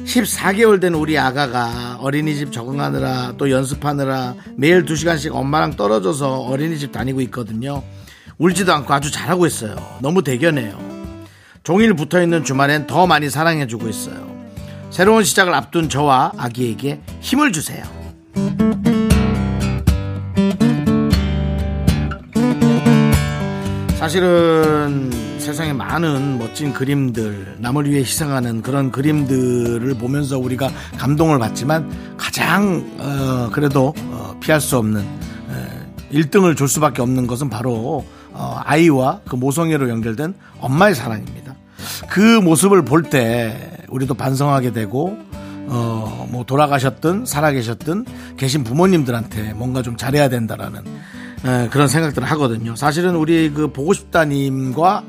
[0.03, 7.81] 14개월 된 우리 아가가 어린이집 적응하느라 또 연습하느라 매일 2시간씩 엄마랑 떨어져서 어린이집 다니고 있거든요.
[8.37, 9.77] 울지도 않고 아주 잘하고 있어요.
[10.01, 10.86] 너무 대견해요.
[11.67, 14.25] 종일 붙어 있는 주말엔 더 많이 사랑해 주고 있어요.
[14.89, 17.83] 새로운 시작을 앞둔 저와 아기에게 힘을 주세요.
[23.97, 32.89] 사실은 세상에 많은 멋진 그림들, 남을 위해 희생하는 그런 그림들을 보면서 우리가 감동을 받지만 가장
[32.97, 39.19] 어, 그래도 어, 피할 수 없는 에, 1등을 줄 수밖에 없는 것은 바로 어, 아이와
[39.27, 41.46] 그 모성애로 연결된 엄마의 사랑입니다.
[42.09, 45.17] 그 모습을 볼 때 우리도 반성하게 되고
[45.69, 48.05] 어, 뭐 돌아가셨든 살아계셨든
[48.37, 50.81] 계신 부모님들한테 뭔가 좀 잘해야 된다라는
[51.45, 52.75] 에, 그런 생각들을 하거든요.
[52.75, 55.03] 사실은 우리 그 보고 싶다님과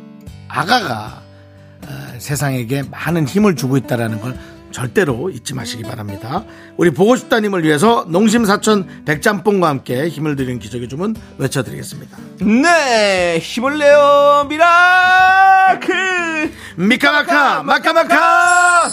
[0.48, 1.22] 아가가
[1.84, 4.36] 에, 세상에게 많은 힘을 주고 있다라는 걸
[4.70, 6.44] 절대로 잊지 마시기 바랍니다.
[6.76, 12.18] 우리 보고 싶다님을 위해서 농심사천 백짬뽕과 함께 힘을 드리는 기적의 주문 외쳐드리겠습니다.
[12.42, 15.37] 네, 힘을 내요, 미라
[15.80, 16.52] 클!
[16.76, 18.90] 미카마카 마카마카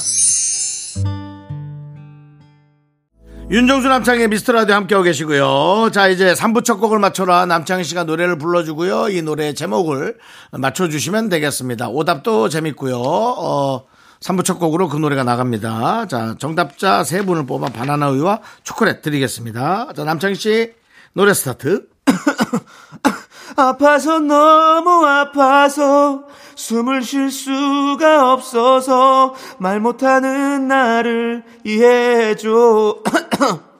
[3.51, 5.91] 윤정수 남창의 미스터라디오 함께하고 계시고요.
[5.93, 9.09] 자 이제 3부 첫 곡을 맞춰라 남창희 씨가 노래를 불러주고요.
[9.09, 10.17] 이 노래의 제목을
[10.51, 11.89] 맞춰주시면 되겠습니다.
[11.89, 12.99] 오답도 재밌고요.
[12.99, 13.85] 어,
[14.19, 16.07] 3부 첫 곡으로 그 노래가 나갑니다.
[16.07, 19.89] 자 정답자 세 분을 뽑아 바나나 우유와 초콜릿 드리겠습니다.
[19.95, 20.73] 자 남창희 씨
[21.13, 21.87] 노래 스타트.
[23.57, 26.23] 아파서 너무 아파서
[26.55, 33.03] 숨을 쉴 수가 없어서 말 못하는 나를 이해해줘.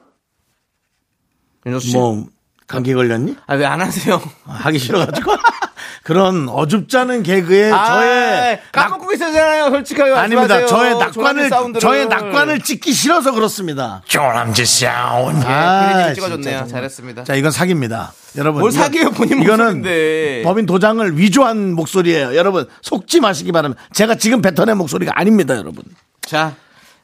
[1.66, 1.96] 윤정수 씨.
[1.96, 2.26] 뭐
[2.66, 3.36] 감기 걸렸니?
[3.46, 4.20] 아, 왜 안 하세요?
[4.44, 5.32] 하기 싫어가지고
[6.06, 10.12] 그런 어줍잖은 개그에 저의 낙, 까먹고 있었잖아요, 솔직하게.
[10.12, 10.54] 아닙니다.
[10.54, 10.66] 말씀하세요.
[10.68, 11.80] 저의 낙관을.
[11.80, 14.02] 저의 낙관을 찍기 싫어서 그렇습니다.
[14.06, 15.38] 조남지 사운드.
[15.38, 16.58] 예, 피디님이 아, 찍어줬네요.
[16.58, 16.66] 진짜.
[16.66, 17.24] 잘했습니다.
[17.24, 18.12] 자, 이건 사기입니다.
[18.36, 18.60] 여러분.
[18.60, 20.42] 뭘 사기예요, 본인 이거는 목소리인데.
[20.44, 22.36] 법인 도장을 위조한 목소리예요.
[22.36, 23.82] 여러분, 속지 마시기 바랍니다.
[23.92, 25.82] 제가 지금 뱉어낸 목소리가 아닙니다, 여러분.
[26.20, 26.54] 자,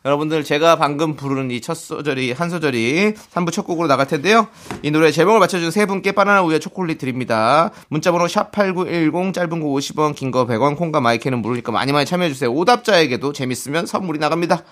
[0.04, 4.48] 여러분들 제가 방금 부르는 이 첫 소절이 한 소절이 3부 첫 곡으로 나갈 텐데요.
[4.82, 7.70] 이 노래 제목을 맞춰준 세 분께 바나나 우유 초콜릿 드립니다.
[7.88, 12.30] 문자번호 샵 #8910 짧은 거 50원, 긴 거 100원, 콩과 마이크는 무료니까 많이 많이 참여해
[12.30, 12.50] 주세요.
[12.52, 14.64] 오답자에게도 재밌으면 선물이 나갑니다.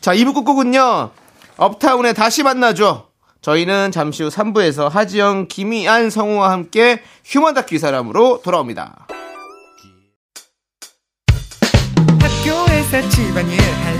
[0.00, 1.10] 자, 2부 끝곡은요.
[1.58, 3.08] 업타운의 다시 만나줘.
[3.42, 9.06] 저희는 잠시 후 3부에서 하지영, 김이한, 성우와 함께 휴먼 다큐 이 사람으로 돌아옵니다.
[12.20, 13.99] 학교에서 집안일 할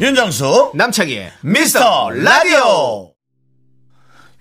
[0.00, 3.12] 윤정수, 남창희의 미스터 라디오.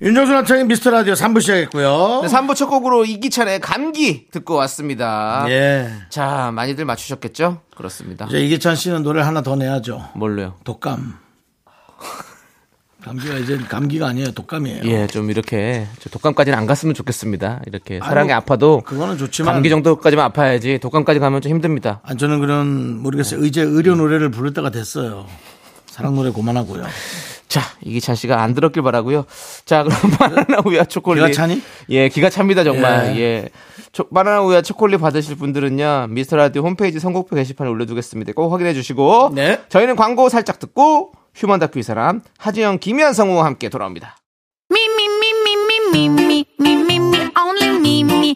[0.01, 2.21] 윤정수 남창의 미스터 라디오 3부 시작했고요.
[2.23, 5.45] 네, 3부 첫 곡으로 이기찬의 감기 듣고 왔습니다.
[5.49, 5.91] 예.
[6.09, 7.61] 자, 많이들 맞추셨겠죠?
[7.75, 8.25] 그렇습니다.
[8.27, 10.07] 이제 이기찬 씨는 노래를 하나 더 내야죠.
[10.15, 10.55] 뭘로요?
[10.63, 11.19] 독감.
[13.03, 14.31] 감기가 이제 감기가 아니에요.
[14.31, 14.83] 독감이에요.
[14.85, 17.61] 예, 좀 이렇게 저 독감까지는 안 갔으면 좋겠습니다.
[17.65, 22.01] 이렇게 사랑이 아파도 그거는 좋지만 감기 정도까지만 아파야지 독감까지 가면 좀 힘듭니다.
[22.03, 23.45] 아, 저는 그런 모르겠어요.
[23.45, 25.25] 이제 의료 노래를 부를 때가 됐어요.
[25.85, 26.83] 사랑 노래 그만하고요.
[27.49, 29.25] 자, 이기찬 씨가 안 들었길 바라고요.
[29.65, 31.23] 자, 그럼 바나나 우유와 초콜릿.
[31.23, 31.61] 기가 차니?
[31.89, 33.15] 예, 기가 찹니다 정말.
[33.17, 33.19] 예.
[33.19, 33.49] 예.
[33.91, 36.07] 초- 바나나 우유와 초콜릿 받으실 분들은요.
[36.09, 38.33] 미스터 라디오 홈페이지 선곡표 게시판에 올려 두겠습니다.
[38.33, 39.31] 꼭 확인해 주시고.
[39.33, 39.59] 네.
[39.67, 44.15] 저희는 광고 살짝 듣고 휴먼 다큐 이 사람 하지영 김희연 성우와 함께 돌아옵니다.
[44.71, 44.79] Me,
[47.35, 48.35] only me,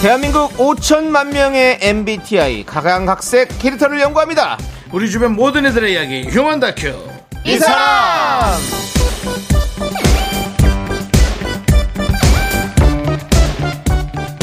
[0.00, 4.56] 대한민국 5천만 명의 MBTI 각양각색 캐릭터를 연구합니다.
[4.92, 6.94] 우리 주변 모든 이들의 이야기 휴먼 다큐.
[7.44, 8.54] 이 사람!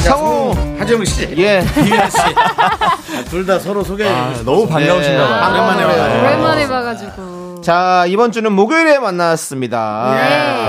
[0.04, 1.63] 성우 하정 씨, 예.
[1.86, 2.18] 이현 씨.
[3.30, 4.04] 둘 다 서로 소개.
[4.44, 5.52] 너무 반가우신가 봐요.
[5.52, 6.22] 오랜만에 아, 와요.
[6.24, 7.62] 오랜만에 봐가지고.
[7.62, 10.13] 자, 이번 주는 목요일에 만났습니다.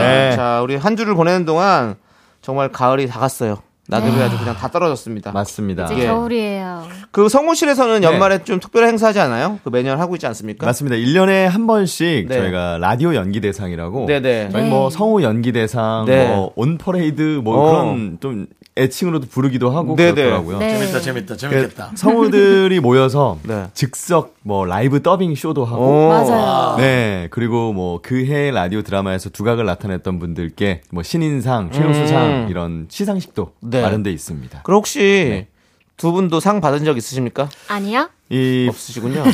[0.01, 0.33] 네.
[0.37, 1.96] 자, 우리 한 주를 보내는 동안
[2.40, 3.59] 정말 가을이 다 갔어요.
[3.88, 5.33] 나들이 아주 그냥 다 떨어졌습니다.
[5.33, 5.85] 맞습니다.
[5.85, 6.07] 이제 예.
[6.07, 6.87] 겨울이에요.
[7.12, 9.59] 그 성우실에서는 연말에 좀 특별한 행사하지 않아요?
[9.62, 10.66] 그 매년 하고 있지 않습니까?
[10.66, 10.96] 맞습니다.
[10.96, 12.37] 1년에 한 번씩 네.
[12.37, 14.51] 저희가 라디오 연기 대상이라고 네네.
[14.51, 14.68] 저희 네.
[14.68, 16.29] 뭐 성우 연기 대상, 네.
[16.29, 17.70] 뭐 on parade 뭐 어.
[17.70, 18.46] 그런 좀
[18.78, 20.12] 애칭으로도 부르기도 하고 네네.
[20.12, 20.58] 그렇더라고요.
[20.58, 20.78] 네.
[20.78, 21.92] 재밌다, 재밌다, 그 재밌겠다.
[21.96, 23.66] 성우들이 모여서 네.
[23.72, 26.08] 즉석 뭐 라이브 더빙 쇼도 하고 오.
[26.08, 26.76] 맞아요.
[26.76, 32.46] 네 그리고 뭐 그 해 라디오 드라마에서 두각을 나타냈던 분들께 뭐 신인상, 최우수상 음.
[32.50, 33.80] 이런 시상식도 네.
[33.82, 34.60] 마련돼 있습니다.
[34.62, 35.46] 그럼 혹시
[35.96, 37.48] 두 분도 상 받은 적 있으십니까?
[37.68, 38.10] 아니야?
[38.28, 39.22] 이 없으시군요.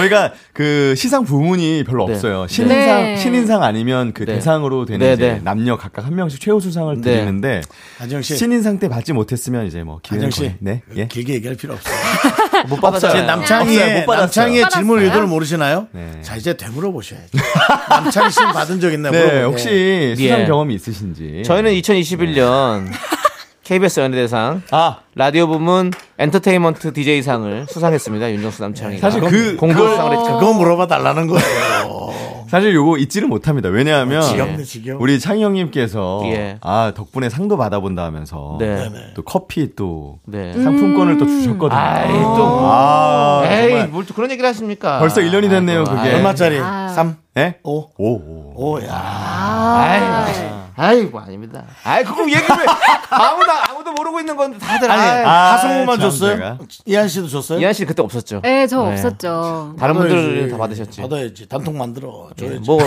[0.00, 2.14] 저희가 그 시상 부문이 별로 네.
[2.14, 2.46] 없어요.
[2.48, 3.16] 신인상 네.
[3.16, 4.34] 신인상 아니면 그 네.
[4.34, 5.40] 대상으로 되는 네, 이제 네.
[5.42, 7.00] 남녀 각각 한 명씩 최우 수상을 네.
[7.00, 7.62] 드리는데
[7.98, 11.06] 하정 씨, 신인상 때 받지 못했으면 이제 뭐 하정 씨, 네 예.
[11.08, 11.94] 길게 얘기할 필요 없어요.
[12.68, 13.26] 못제 받았어요.
[13.26, 13.98] 남창희의 없어요.
[14.00, 14.20] 못 받았어요.
[14.26, 14.98] 남창희의 못 질문?
[15.02, 15.88] 의도를 모르시나요?
[15.92, 16.10] 네.
[16.22, 17.26] 자 이제 되물어 보셔야죠.
[17.90, 19.12] 남창희 씨는 받은 적 있나요?
[19.12, 19.42] 네 물어보게.
[19.44, 20.46] 혹시 수상 예.
[20.46, 22.90] 경험이 있으신지 저희는 2021년
[23.66, 28.30] KBS 연예대상 아 라디오 부문 엔터테인먼트 DJ상을 수상했습니다.
[28.30, 29.00] 윤정수 남창희가.
[29.00, 30.38] 사실 그- 공동수상을 했죠.
[30.38, 32.06] 그거 물어봐 달라는 거예요.
[32.48, 33.68] 사실 요거 잊지를 못합니다.
[33.68, 34.98] 왜냐하면 지겹네 지겨워.
[35.00, 36.58] 우리 창희 형님께서 예.
[36.60, 38.88] 아 덕분에 상도 받아본다 하면서 네.
[39.14, 40.52] 또 커피 또 네.
[40.52, 41.76] 상품권을 또 주셨거든요.
[41.80, 42.60] 아이, 또.
[42.62, 43.86] 아, 에이.
[43.88, 45.00] 뭘 또 그런 얘기를 하십니까?
[45.00, 46.08] 벌써 1년이 됐네요, 아이고, 그게.
[46.08, 46.58] 아이, 얼마짜리?
[46.62, 46.85] 아.
[46.96, 47.16] 3?
[47.36, 47.58] 예?
[47.62, 47.90] 5?
[47.98, 48.52] 오, 오.
[48.56, 48.88] 오, 야.
[48.90, 50.00] 아이,
[50.76, 51.62] 아이고, 아닙니다.
[51.84, 52.64] 아이, 그거 얘기를 왜
[53.10, 54.90] 아무도, 아무도 모르고 있는 건데 다들.
[54.90, 56.58] 아니, 아이, 아, 참 줬어요?
[56.86, 57.58] 이한 씨도 줬어요?
[57.60, 58.40] 이한 씨 그때 없었죠.
[58.42, 58.92] 네, 저 네.
[58.92, 59.76] 없었죠.
[59.78, 60.48] 다른 분들.
[60.50, 61.02] 다 받으셨지.
[61.02, 61.46] 받아야지.
[61.50, 62.30] 단통 만들어.
[62.34, 62.60] 줘야지.
[62.66, 62.78] 뭐,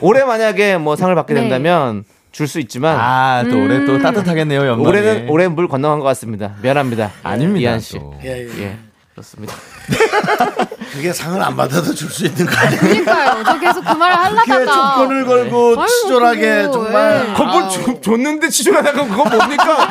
[0.00, 1.42] 올해 만약에 뭐 상을 받게 네.
[1.42, 2.96] 된다면 줄수 있지만.
[2.98, 4.88] 아, 또 올해 또 따뜻하겠네요, 연말에.
[4.88, 6.54] 올해는 올해 물 건너간 것 같습니다.
[6.62, 7.10] 미안합니다.
[7.22, 7.60] 아닙니다.
[7.60, 7.98] 이한 씨.
[7.98, 8.14] 또.
[8.24, 8.62] 예, 예.
[8.62, 8.78] 예,
[9.20, 9.54] 그렇습니다.
[10.92, 12.80] 그게 상을 안 받아도 줄 수 있는 거 아니에요?
[12.80, 13.44] 그러니까요.
[13.44, 14.64] 저 계속 그 말을 하려다가.
[14.96, 17.26] 조건을 걸고 아이고, 치졸하게 그거, 정말.
[17.28, 17.32] 예.
[17.34, 19.88] 그걸 줬- 줬는데 치졸하다가 그거 뭡니까?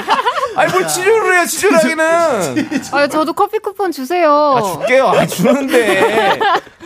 [0.55, 2.05] 아니 뭘 치졸을 해요 치졸하기는
[2.91, 4.29] 아, 저도 커피 쿠폰 주세요.
[4.57, 6.39] 아 줄게요 아 주는데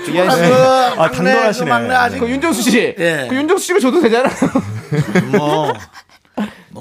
[0.10, 0.38] 이한 씨.
[0.42, 0.54] 그
[1.02, 1.66] 아, 당돌하시네.
[1.66, 3.28] 그 막내 아직 그 윤정수 씨, 예.
[3.30, 4.32] 그 윤정수 씨가 줘도 되잖아요.
[5.32, 5.74] 뭐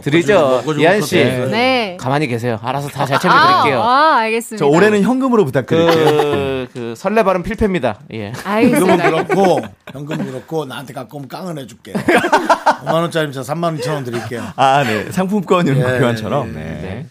[0.03, 1.17] 드리죠, 이한 씨.
[1.17, 1.97] 네.
[2.01, 2.59] 가만히 계세요.
[2.63, 3.83] 알아서 다 잘 챙겨드릴게요.
[3.83, 4.65] 아, 아, 알겠습니다.
[4.65, 6.05] 저 올해는 현금으로 부탁드릴게요.
[6.05, 7.99] 그, 그 설레 발음 필패입니다.
[8.15, 8.33] 예.
[8.33, 9.11] 현금은 알겠습니다.
[9.11, 9.61] 그렇고
[9.93, 14.83] 현금은 그렇고 나한테 갖고 오면 깡은 해줄게 5만 원짜리 저 3만 2천 원 드릴게요 아,
[14.85, 15.11] 네.
[15.13, 16.49] 상품권 이런 거 예, 교환처럼.
[16.49, 16.63] 예, 네.
[16.83, 17.07] 네.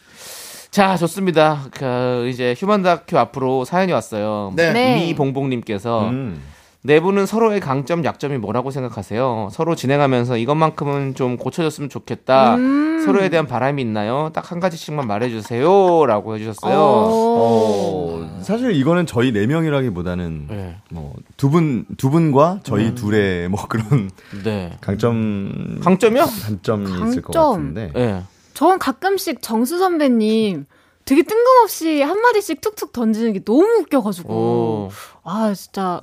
[0.71, 1.65] 자, 좋습니다.
[1.71, 4.54] 그 이제 휴먼 다큐 앞으로 사연이 왔어요.
[4.56, 4.71] 네.
[4.73, 4.95] 네.
[4.95, 6.41] 미봉봉님께서 음.
[6.84, 9.50] 네 분은 서로의 강점, 약점이 뭐라고 생각하세요?
[9.52, 12.56] 서로 진행하면서 이것만큼은 좀 고쳐졌으면 좋겠다.
[12.56, 13.04] 음.
[13.06, 14.32] 서로에 대한 바람이 있나요?
[14.34, 16.06] 딱 한 가지씩만 말해주세요.
[16.08, 16.74] 라고 해주셨어요.
[16.78, 20.78] 어, 사실 이거는 저희 네 명이라기보다는 네.
[20.89, 24.10] 뭐두 분 두 분과 저희 둘의 뭐 그런
[24.44, 24.76] 네.
[24.82, 26.26] 강점 강점이요?
[26.26, 27.52] 단점이 있을 것 강점.
[27.52, 27.91] 같은데.
[27.94, 28.24] 네.
[28.56, 30.65] 저는 가끔씩 정수 선배님
[31.06, 34.34] 되게 뜬금없이 한마디씩 툭툭 던지는 게 너무 웃겨가지고.
[34.34, 34.89] 오.
[35.24, 36.02] 아, 진짜.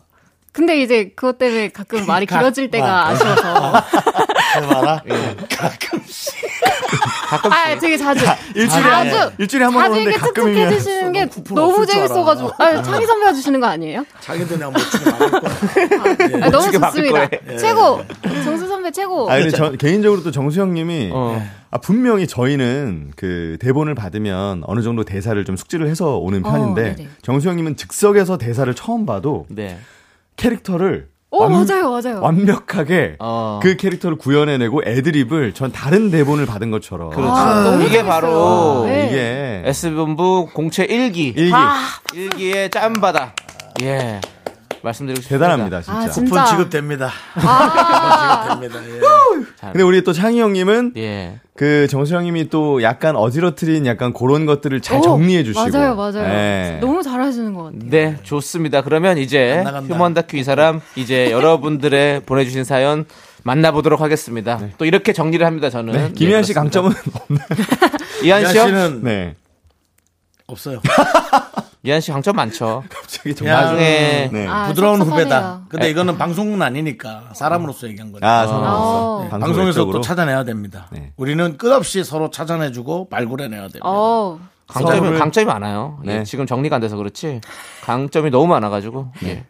[0.52, 3.82] 근데 이제 그것 때문에 가끔 말이 길어질 때가 아쉬워서.
[4.56, 5.02] 해봐라.
[5.08, 5.36] 예.
[5.56, 6.34] 가끔씩.
[7.50, 8.24] 아, 되게 자주.
[8.54, 9.32] 일주일에 자주.
[9.38, 12.50] 일주일에 한번 자주 오는데 이렇게 툭툭 가끔이면 해주시는 게 너무 없을 줄 재밌어 가지고.
[12.58, 14.04] 아, 창희 선배가 주시는 거 아니에요?
[14.20, 16.44] 자기도 내가 못 치게 말할 거야.
[16.46, 17.28] 아, 너무 좋습니다.
[17.28, 17.58] 거예요?
[17.58, 18.02] 최고.
[18.44, 19.30] 정수 선배 최고.
[19.30, 21.42] 아 근데 저 개인적으로 또 정수영님이 어.
[21.70, 27.08] 아, 분명히 저희는 그 대본을 받으면 어느 정도 대사를 좀 숙지를 해서 오는 편인데 네네.
[27.22, 29.78] 정수영님은 즉석에서 대사를 처음 봐도 네.
[30.38, 32.22] 캐릭터를 오, 완- 맞아요, 맞아요.
[32.22, 33.60] 완벽하게 어.
[33.62, 37.30] 그 캐릭터를 구현해내고 애드립을 전 다른 대본을 받은 것처럼 그렇죠.
[37.34, 38.08] 아, 너무 이게 재밌어요.
[38.10, 39.08] 바로 네.
[39.08, 41.52] 이게 S본부 공채 일기 일기
[42.14, 43.34] 일기의 짬바다.
[43.82, 44.20] 예.
[44.82, 45.46] 말씀드리고 싶습니다.
[45.46, 45.98] 대단합니다 진짜.
[45.98, 46.44] 아, 쿠폰 진짜.
[46.46, 47.10] 지급됩니다.
[47.34, 48.80] 아, 됩니다.
[48.86, 49.00] 예.
[49.72, 51.40] 근데 우리 또 창희 형님은 예.
[51.56, 56.24] 그 정수영님이 또 약간 어지러트린 약간 그런 것들을 잘 오, 정리해 주시고 맞아요, 맞아요.
[56.24, 56.78] 예.
[56.80, 57.80] 너무 잘하시는 것 같아요.
[57.90, 58.82] 네, 좋습니다.
[58.82, 59.64] 그러면 이제.
[59.88, 63.04] 휴먼 다큐 이 사람 이제 여러분들의 보내주신 사연
[63.42, 64.60] 만나보도록 하겠습니다.
[64.78, 65.70] 또 이렇게 정리를 합니다.
[65.70, 66.54] 저는 네, 김희한 씨.
[66.54, 67.46] 강점은 없나요?
[68.22, 68.66] 이한 이한 씨요?
[68.66, 69.34] 씨는 네.
[70.46, 70.80] 없어요.
[71.84, 72.82] 이한 씨 강점 많죠.
[72.90, 74.46] 갑자기 좀 야, 나중에 네.
[74.48, 75.24] 아, 부드러운 섭섭하네요.
[75.26, 75.60] 후배다.
[75.68, 78.26] 근데 이거는 방송은 아니니까 사람으로서 얘기한 거죠.
[78.26, 79.16] 아, 성공했어.
[79.16, 79.22] 어.
[79.24, 79.84] 네, 방송 방송에서.
[79.90, 80.88] 또 찾아내야 됩니다.
[80.90, 81.12] 네.
[81.16, 83.80] 우리는 끝없이 서로 찾아내주고 발굴해내야 됩니다.
[83.84, 86.00] 어, 강점이 서로를- 강점이 많아요.
[86.06, 86.24] 예, 네.
[86.24, 87.40] 지금 정리가 안 돼서 그렇지
[87.84, 89.44] 강점이 너무 많아가지고 예.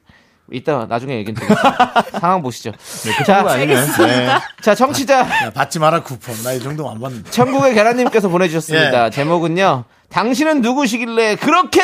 [0.51, 2.05] 이따 나중에 얘기 드리겠습니다.
[2.21, 2.73] 상황 보시죠.
[2.73, 3.75] 거 자, 아니네.
[3.85, 4.29] 네.
[4.62, 6.35] 자 청취자 야, 받지 마라 쿠폰.
[6.43, 7.31] 나 이 정도 안 받는데.
[7.31, 9.07] 천국의 계란님께서 보내주셨습니다.
[9.07, 9.11] 예.
[9.11, 9.85] 제목은요.
[10.11, 11.81] 당신은 누구시길래 그렇게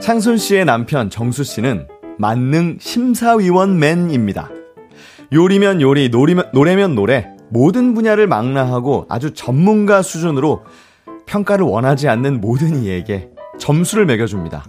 [0.00, 1.86] 창순 씨의 남편 정수 씨는
[2.18, 4.50] 만능 심사위원 맨입니다.
[5.32, 10.64] 요리면 요리, 노리면, 노래면 노래, 모든 분야를 망라하고 아주 전문가 수준으로
[11.26, 14.64] 평가를 원하지 않는 모든 이에게 점수를 매겨줍니다.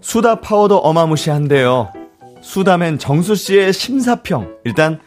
[0.00, 1.90] 수다 파워도 어마무시한데요.
[2.40, 4.56] 수다맨 정수 씨의 심사평.
[4.64, 5.00] 일단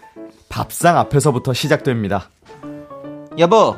[0.50, 2.30] 밥상 앞에서부터 시작됩니다.
[3.38, 3.76] 여보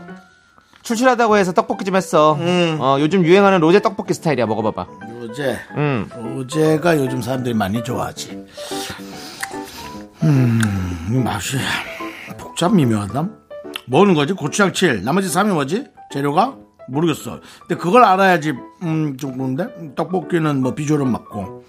[0.81, 2.37] 출출하다고 해서 떡볶이 좀 했어.
[2.79, 4.45] 어, 요즘 유행하는 로제 떡볶이 스타일이야.
[4.47, 4.87] 먹어봐봐.
[5.21, 5.57] 로제.
[5.77, 6.09] 음.
[6.17, 8.45] 로제가 요즘 사람들이 많이 좋아하지.
[10.23, 10.61] 음,
[11.11, 11.57] 이 맛이
[12.37, 13.29] 복잡 미묘하다.
[13.87, 14.33] 뭐는 거지?
[14.33, 15.03] 고추장 7.
[15.03, 15.85] 나머지 3이 뭐지?
[16.11, 16.55] 재료가?
[16.89, 17.39] 모르겠어.
[17.61, 19.67] 근데 그걸 알아야지, 음, 좀 그런데?
[19.95, 21.63] 떡볶이는 뭐 비주얼은 맞고.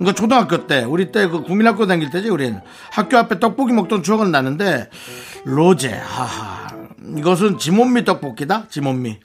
[0.00, 2.60] 그러니까 초등학교 때, 우리 때 그 국민학교 다닐 때지, 우린.
[2.90, 4.88] 학교 앞에 떡볶이 먹던 추억은 나는데,
[5.44, 6.68] 로제, 하하.
[7.18, 8.64] 이것은 지몬미 떡볶이다?
[8.70, 9.18] 지몬미.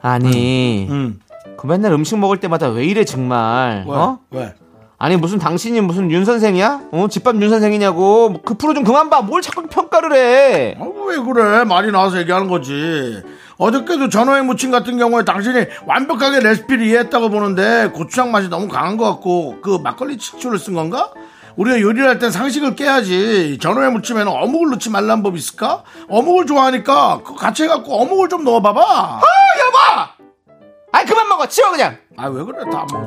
[0.00, 1.18] 아니 음.
[1.56, 3.84] 그 맨날 음식 먹을 때마다 왜 이래 정말?
[3.86, 3.92] 왜?
[3.94, 4.20] 어?
[4.30, 4.54] 왜?
[4.96, 6.82] 아니 무슨 당신이 무슨 윤 선생이야?
[6.92, 9.22] 어 집밥 윤 선생이냐고 뭐 그 프로 좀 그만 봐.
[9.22, 10.76] 뭘 자꾸 평가를 해?
[10.78, 11.64] 아, 왜 그래?
[11.64, 13.22] 말이 나와서 얘기하는 거지.
[13.58, 19.04] 어저께도 전어회 무침 같은 경우에 당신이 완벽하게 레시피를 이해했다고 보는데 고추장 맛이 너무 강한 것
[19.06, 21.10] 같고 그 막걸리 치초를 쓴 건가?
[21.56, 23.58] 우리가 요리를 할 땐 상식을 깨야지.
[23.60, 25.82] 전어회 무침에는 어묵을 넣지 말라는 법 있을까?
[26.08, 28.80] 어묵을 좋아하니까 그거 같이 해갖고 어묵을 좀 넣어봐봐.
[28.80, 29.20] 아
[29.58, 30.08] 여보!
[30.92, 31.48] 아이 그만 먹어.
[31.48, 31.96] 치워 그냥.
[32.16, 33.04] 아 왜 그래 다 뭐.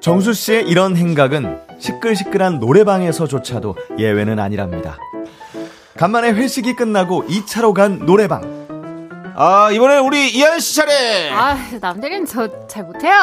[0.00, 4.96] 정수 씨의 이런 행각은 시끌시끌한 노래방에서조차도 예외는 아니랍니다.
[5.98, 8.58] 간만에 회식이 끝나고 2차로 간 노래방.
[9.40, 11.30] 아 이번엔 우리 이한 씨 차례.
[11.30, 13.14] 아, 남들은 저 잘 못해요.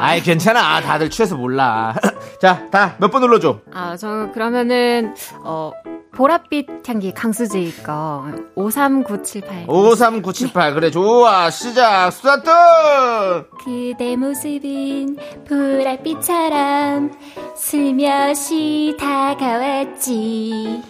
[0.00, 0.80] 아이 괜찮아.
[0.82, 1.94] 다들 취해서 몰라.
[2.40, 3.58] 자, 다 몇 번 눌러줘.
[3.72, 5.14] 아, 저 그러면은
[5.44, 5.72] 어
[6.14, 9.64] 보랏빛 향기 강수지 거 53978.
[9.66, 12.50] 53978 그래 좋아 시작 스타트
[13.64, 15.16] 그대 모습은
[15.48, 17.12] 보랏빛처럼
[17.56, 20.82] 슬며시 다가왔지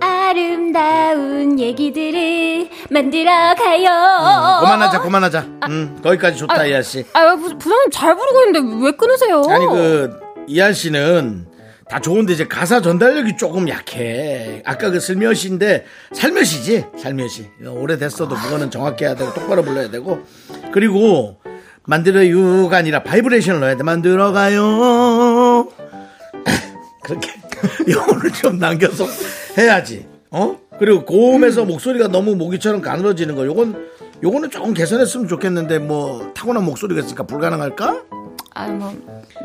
[0.00, 5.40] 아름다운 얘기들을 만들어가요 그만하자 그만하자.
[5.68, 7.04] 음 거기까지 좋다 이한 씨.
[7.12, 9.42] 아, 부- 부장님 잘 부르고 있는데 왜 끊으세요?
[9.48, 11.46] 아니 그 이한 씨는
[11.88, 14.62] 다 좋은데 이제 가사 전달력이 조금 약해.
[14.64, 17.50] 아까 그 슬며시인데 살며시지 살며시.
[17.66, 20.20] 오래됐어도 그거는 정확히 해야 되고 똑바로 불러야 되고
[20.72, 21.40] 그리고
[21.84, 23.82] 만들어요가 아니라 바이브레이션을 넣어야 돼.
[23.82, 25.68] 만들어가요.
[27.02, 27.32] 그렇게
[27.90, 29.06] 영혼을 좀 담겨서
[29.58, 30.06] 해야지.
[30.30, 30.58] 어?
[30.78, 33.44] 그리고 고음에서 목소리가 너무 모기처럼 가늘어지는 거.
[33.44, 33.90] 요건
[34.22, 38.02] 요거는 조금 개선했으면 좋겠는데 뭐 타고난 목소리가 있으니까 불가능할까?
[38.54, 38.92] 아, 뭐,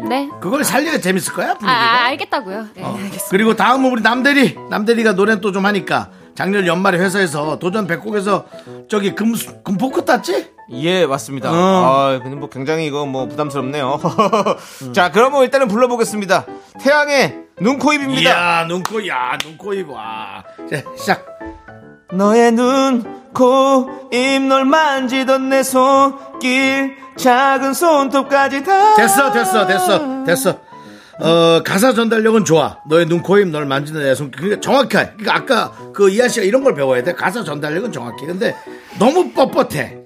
[0.09, 0.29] 네.
[0.41, 1.71] 그걸 살려야 재밌을 거야 아, 분위기가.
[1.81, 2.65] 아, 알겠다고요.
[2.75, 2.87] 네, 어.
[2.95, 3.25] 알겠습니다.
[3.29, 4.57] 그리고 다음은 우리 남대리.
[4.69, 8.45] 남대리가 노래 또 좀 하니까 작년 연말에 회사에서 도전 백곡에서
[8.89, 9.33] 저기 금
[9.63, 10.51] 금포크 땄지?
[10.71, 11.49] 예, 맞습니다.
[11.51, 11.55] 어.
[11.55, 13.99] 아, 근데 뭐 굉장히 이거 뭐 부담스럽네요.
[14.93, 16.45] 자, 그러면 일단은 불러보겠습니다.
[16.81, 18.21] 태양의 눈코입입니다.
[18.21, 20.43] 이야 눈코 야 눈코입 와.
[20.69, 21.25] 자, 시작.
[22.11, 23.03] 너의 눈,
[23.37, 28.95] 코, 입, 널 만지던 내 손길, 작은 손톱까지 다.
[28.95, 30.59] 됐어 됐어 됐어 됐어.
[31.19, 32.79] 어 가사 전달력은 좋아.
[32.89, 34.31] 너의 눈, 코, 입, 널 만지는 내 손.
[34.31, 35.11] 그러니까 정확해.
[35.17, 37.13] 그러니까 아까 그 이한 씨가 이런 걸 배워야 돼.
[37.13, 38.25] 가사 전달력은 정확해.
[38.25, 38.55] 근데
[38.97, 39.99] 너무 뻣뻣해.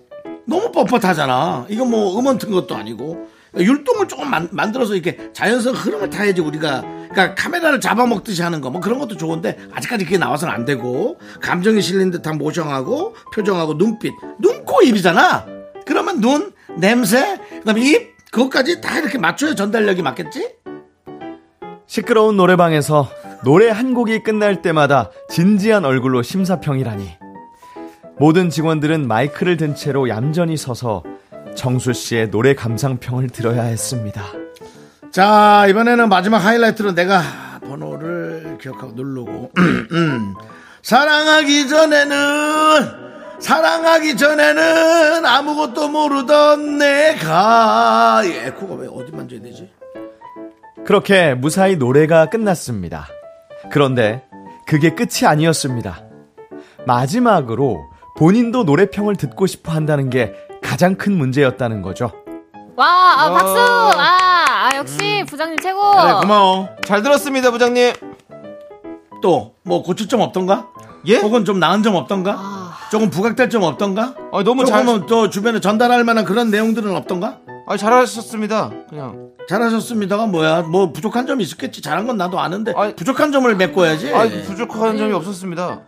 [0.46, 1.68] 너무 뻣뻣하잖아.
[1.70, 3.30] 이거 뭐 음원 튼 것도 아니고.
[3.58, 8.80] 율동을 조금 만, 만들어서 이렇게 자연스러운 흐름을 타야지 우리가 그러니까 카메라를 잡아먹듯이 하는 거 뭐
[8.80, 14.64] 그런 것도 좋은데 아직까지 그게 나와서는 안 되고 감정이 실린 듯한 모션하고 표정하고 눈빛 눈,
[14.66, 15.46] 코, 입이잖아
[15.86, 20.56] 그러면 눈, 냄새 그 다음에 입 그것까지 다 이렇게 맞춰야 전달력이 맞겠지?
[21.86, 23.10] 시끄러운 노래방에서
[23.44, 27.18] 노래 한 곡이 끝날 때마다 진지한 얼굴로 심사평이라니.
[28.18, 31.04] 모든 직원들은 마이크를 든 채로 얌전히 서서
[31.56, 34.24] 정수 씨의 노래 감상평을 들어야 했습니다.
[35.12, 37.22] 자 이번에는 마지막 하이라이트로 내가
[37.66, 40.34] 번호를 기억하고 누르고 음.
[40.82, 42.18] 사랑하기 전에는
[43.40, 49.70] 사랑하기 전에는 아무것도 모르던 내가 이 에코가 왜 어디 만져야 되지?
[50.86, 53.08] 그렇게 무사히 노래가 끝났습니다.
[53.72, 54.24] 그런데
[54.66, 56.04] 그게 끝이 아니었습니다.
[56.88, 57.84] 마지막으로
[58.18, 62.21] 본인도 노래평을 듣고 싶어 한다는 게 가장 큰 문제였다는 거죠.
[62.76, 63.56] 와, 아, 박수!
[63.58, 65.80] 아, 아, 역시 부장님 최고!
[65.92, 67.94] 그래, 고마워 잘 들었습니다, 부장님.
[69.22, 70.68] 또 뭐 고칠 점 없던가?
[71.06, 71.18] 예?
[71.18, 72.40] 혹은 좀 나은 점 없던가?
[72.92, 74.16] 조금 부각될 점 없던가?
[74.34, 77.38] 아, 너무 잘, 조금은 또 주변에 전달할 만한 그런 내용들은 없던가?
[77.68, 78.72] 아, 잘하셨습니다.
[78.90, 79.30] 그냥.
[79.48, 80.64] 잘하셨습니다가 뭐야?
[80.64, 81.82] 뭐 부족한 점이 있었겠지.
[81.82, 82.96] 잘한 건 나도 아는데 아이.
[82.96, 84.14] 부족한 점을 메꿔야지.
[84.14, 85.82] 아, 부족한 점이 없었습니다.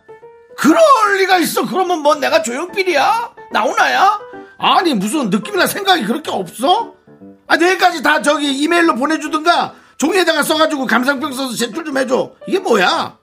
[0.58, 0.80] 그럴
[1.18, 1.66] 리가 있어.
[1.66, 3.32] 그러면 뭐 내가 조용필이야?
[3.52, 4.20] 나오나야?
[4.64, 6.94] 아니 무슨 느낌이나 생각이 그렇게 없어?
[7.48, 12.32] 아 내일까지 다 저기 이메일로 보내주든가 종이에다가 써가지고 감상평 써서 제출 좀 해줘.
[12.48, 13.18] 이게 뭐야?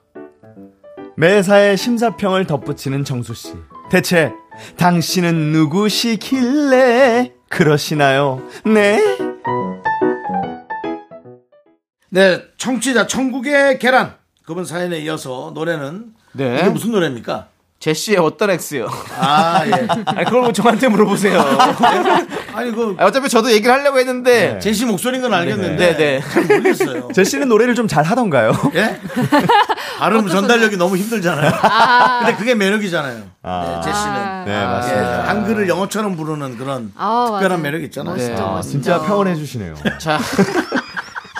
[1.17, 3.53] 매사에 심사평을 덧붙이는 정수 씨.
[3.89, 4.31] 대체
[4.77, 8.47] 당신은 누구시길래 그러시나요?
[8.63, 9.01] 네?
[12.09, 14.13] 네, 청취자 천국의 계란
[14.45, 16.59] 그분 사연에 이어서 노래는 네.
[16.59, 17.47] 이게 무슨 노래입니까?
[17.81, 18.87] 제시의 어떤 X요?
[19.19, 19.71] 아 예.
[20.05, 21.39] 아니, 그걸 뭐 저한테 물어보세요.
[22.53, 24.59] 아니 그 아, 어차피 저도 얘기를 하려고 했는데.
[24.59, 26.21] 제시 목소리인 건 알겠는데 네, 네.
[26.21, 27.07] 잘 모르겠어요.
[27.13, 28.53] 제시는 노래를 좀 잘 하던가요?
[28.75, 28.99] 예?
[29.97, 31.51] 발음 전달력이 너무 힘들잖아요.
[32.19, 33.23] 근데 그게 매력이잖아요.
[33.41, 33.81] 아.
[33.83, 34.45] 네, 제시는.
[34.45, 35.27] 네, 예, 맞습니다.
[35.27, 37.63] 한글을 영어처럼 부르는 그런 아, 특별한 맞아요.
[37.63, 38.13] 매력이 있잖아요.
[38.13, 38.61] 아, 멋있죠.
[38.69, 39.73] 진짜 평온해 주시네요.
[39.99, 40.19] 자.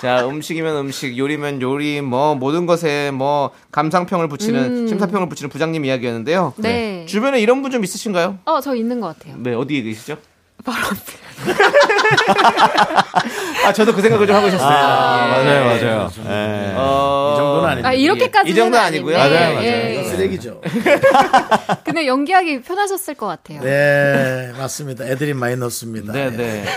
[0.02, 6.54] 자, 음식이면 음식, 요리면 요리, 뭐, 모든 것에 뭐, 감상평을 붙이는, 심사평을 붙이는 부장님 이야기였는데요.
[6.56, 7.06] 네.
[7.06, 8.40] 주변에 이런 분 좀 있으신가요?
[8.44, 9.36] 어, 저 있는 것 같아요.
[9.38, 10.16] 네, 어디에 계시죠?
[10.64, 11.22] 바로 앞에.
[13.64, 14.68] 아, 저도 그 생각을 좀 하고 있었어요.
[14.68, 15.44] 아, 예.
[15.44, 16.10] 맞아요, 맞아요.
[16.28, 16.72] 예.
[16.76, 17.88] 어, 이 정도는 아니고.
[17.88, 18.50] 아, 이렇게까지.
[18.50, 19.16] 이 정도는 아니고요.
[19.16, 19.62] 맞아요, 맞아요.
[19.64, 20.60] 예, 쓰레기죠.
[21.84, 23.62] 근데 연기하기 편하셨을 것 같아요.
[23.62, 25.06] 네, 맞습니다.
[25.06, 26.12] 애들이 많이 넣습니다.
[26.12, 26.64] 네, 네.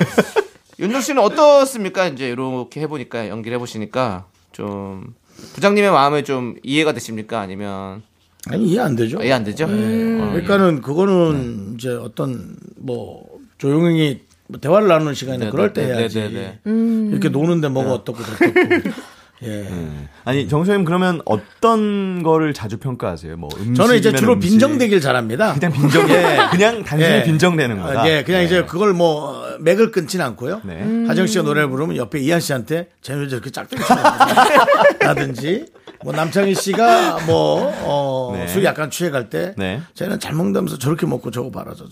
[0.80, 2.07] 윤종 씨는 어떻습니까?
[2.07, 5.13] 이제 이렇게 해보니까, 연기를 해보시니까, 좀,
[5.53, 7.39] 부장님의 마음에 좀 이해가 되십니까?
[7.39, 8.03] 아니면,
[8.47, 9.21] 아니, 이해 안 되죠.
[9.21, 9.65] 이해 안 되죠?
[9.65, 13.26] 어, 그러니까는 그거는 이제 어떤 뭐
[13.57, 16.19] 조용히 뭐 대화를 나누는 시간에 네, 그럴 네, 때 네, 해야지.
[16.19, 17.09] 네, 네.
[17.09, 18.45] 이렇게 노는데 뭐가 어떻고 저떻고.
[19.45, 19.67] 예.
[20.23, 23.37] 아니, 정수님 그러면 어떤 거를 자주 평가하세요?
[23.37, 25.53] 뭐 음식 저는 이제 주로 빈정대기를 잘합니다.
[25.53, 26.07] 그냥 빈정
[26.51, 27.23] 그냥 단순히 예.
[27.23, 28.01] 빈정대는 거다.
[28.01, 30.61] 아, 예, 그냥 이제 그걸 뭐 어, 맥을 끊진 않고요.
[30.63, 31.05] 네.
[31.07, 33.81] 하정 씨가 노래를 부르면 옆에 이한 씨한테 쟤는 저렇게 짝대기
[34.99, 35.65] 라든지
[36.03, 38.47] 뭐 남창희 씨가 뭐 어, 네.
[38.47, 39.81] 술이 약간 취해갈 때 네.
[39.93, 41.85] 쟤는 잘 먹다면서 저렇게 먹고 저거 봐라 저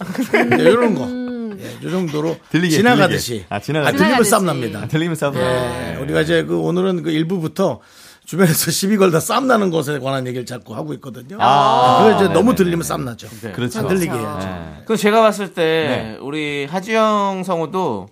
[0.44, 1.33] 네, 이런 거.
[1.64, 3.28] 예, 이 정도로 들리게, 지나가듯이.
[3.30, 3.46] 들리게.
[3.50, 3.98] 아, 지나가듯이.
[3.98, 4.30] 들리면 지나가듯이.
[4.30, 4.80] 쌈 납니다.
[4.84, 5.36] 아, 들리면 싸움.
[5.38, 7.80] 예, 우리가 이제 그 오늘은 그 일부부터
[8.26, 11.38] 주변에서 시비 걸다 쌈 나는 것에 관한 얘기를 자꾸 하고 있거든요.
[11.40, 12.34] 아, 그거 이제 네네.
[12.34, 13.28] 너무 들리면 쌈 나죠.
[13.54, 13.80] 그렇죠.
[13.80, 14.18] 안 들리게 네.
[14.20, 14.84] 해야죠.
[14.86, 16.18] 그 제가 봤을 때, 네.
[16.22, 18.08] 우리 하지영 성우도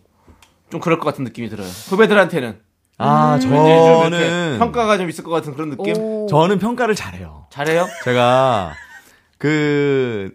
[0.69, 1.67] 좀 그럴 것 같은 느낌이 들어요.
[1.67, 2.59] 후배들한테는.
[2.97, 5.95] 아, 이렇게 저는 평가가 좀 있을 것 같은 그런 느낌?
[5.97, 6.27] 오.
[6.29, 7.47] 저는 평가를 잘해요.
[7.49, 7.87] 잘해요?
[8.03, 8.73] 제가
[9.39, 10.31] 그,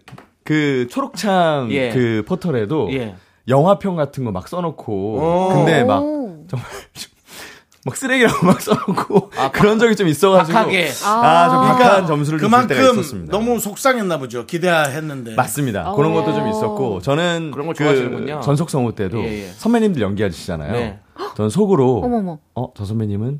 [0.47, 1.89] 그 초록창 예.
[1.91, 3.15] 그 포털에도 예.
[3.49, 5.49] 영화평 같은 거 막 써놓고 오.
[5.53, 6.45] 근데 막 오.
[6.47, 6.65] 정말
[7.85, 10.89] 막 쓰레기라고 막 써놓고 그런 적이 좀 있어가지고 박하게.
[11.05, 13.31] 아, 좀 박한 점수를 좀줄 때가 그만큼 있었습니다.
[13.37, 14.45] 너무 속상했나 보죠.
[14.45, 15.35] 기대했는데.
[15.35, 15.93] 맞습니다.
[15.93, 18.39] 그런 것도 좀 있었고 저는 그런 걸그 좋아하시는군요.
[18.41, 19.47] 전속 성우 때도 예, 예.
[19.57, 20.71] 선배님들 연기하시잖아요.
[20.73, 20.99] 네.
[21.35, 22.39] 저는 속으로 어머머.
[22.55, 23.39] 어, 저 선배님은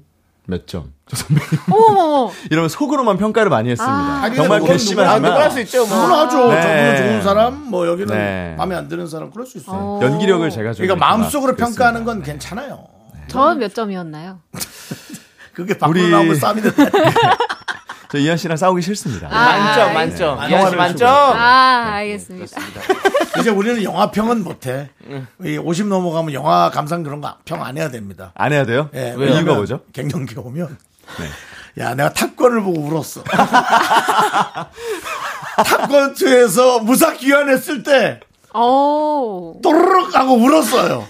[0.49, 0.93] 몇 점?
[1.09, 2.31] 저 선배님 어머머.
[2.49, 3.93] 이러면 속으로만 평가를 많이 했습니다.
[4.23, 5.95] 아니, 정말 그건 괘씸하지만 누구나 할수 있죠, 뭐.
[5.97, 6.47] 누구나죠.
[6.49, 6.61] 네.
[6.61, 8.55] 저분은 좋은 사람, 뭐 여기는 네.
[8.57, 9.75] 마음에 안 드는 사람 그럴 수 있어요.
[9.77, 9.99] 어.
[10.01, 12.13] 연기력을 제가 좀 그러니까 마음속으로 막 평가하는 그랬습니다.
[12.13, 12.87] 건 괜찮아요.
[13.27, 14.39] 전몇 점이었나요?
[15.53, 16.83] 그게 밖으로 우리- 나오면 싸움이 된다.
[18.11, 19.27] 저 이현 씨랑 싸우기 싫습니다.
[19.27, 20.39] 만점, 아, 만점.
[20.41, 20.49] 네.
[20.49, 21.09] 이한 씨 만점.
[21.09, 22.59] 아, 알겠습니다.
[23.39, 24.89] 이제 우리는 영화평은 못해.
[25.41, 28.31] 이50 넘어가면 영화 감상 그런 거 평 안 해야 됩니다.
[28.35, 28.89] 안 해야 돼요?
[28.95, 29.81] 예, 이유가 왜냐면 뭐죠?
[29.93, 30.77] 갱년기 오면
[31.19, 31.83] 네.
[31.83, 33.23] 야 내가 탑건을 보고 울었어.
[35.57, 38.19] 탑건 2에서 무사 귀환했을 때
[38.53, 39.59] 오.
[39.61, 41.05] 또르륵 하고 울었어요.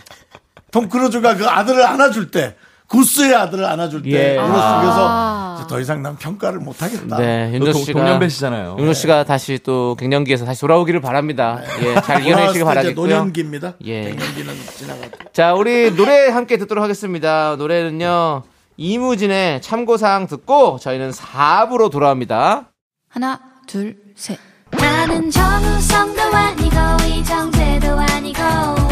[0.72, 2.56] 톰 크루즈가 그 아들을 안아줄 때
[2.88, 4.38] 구스의 아들을 안아줄 때 예.
[4.38, 4.54] 울었어.
[4.62, 4.82] 아.
[4.82, 7.18] 그래서 이제 더 이상 난 평가를 못 하겠다.
[7.18, 8.00] 네, 또 윤조 동- 씨가.
[8.00, 8.76] 동년배시잖아요.
[8.80, 11.60] 윤조 씨가 다시 또 갱년기에서 다시 돌아오기를 바랍니다.
[11.82, 13.08] 예, 잘 이겨내시길 바라겠고요.
[13.08, 13.74] 노년기입니다.
[13.86, 14.04] 예.
[14.12, 15.32] 갱년기는 지나갔고.
[15.34, 17.56] 자, 우리 노래 함께 듣도록 하겠습니다.
[17.58, 18.44] 노래는요,
[18.78, 22.70] 이무진의 참고사항 듣고 저희는 4부로 돌아옵니다.
[23.10, 24.38] 하나, 둘, 셋.
[24.72, 26.76] 나는 정우성도 아니고
[27.06, 28.87] 이정재도 아니고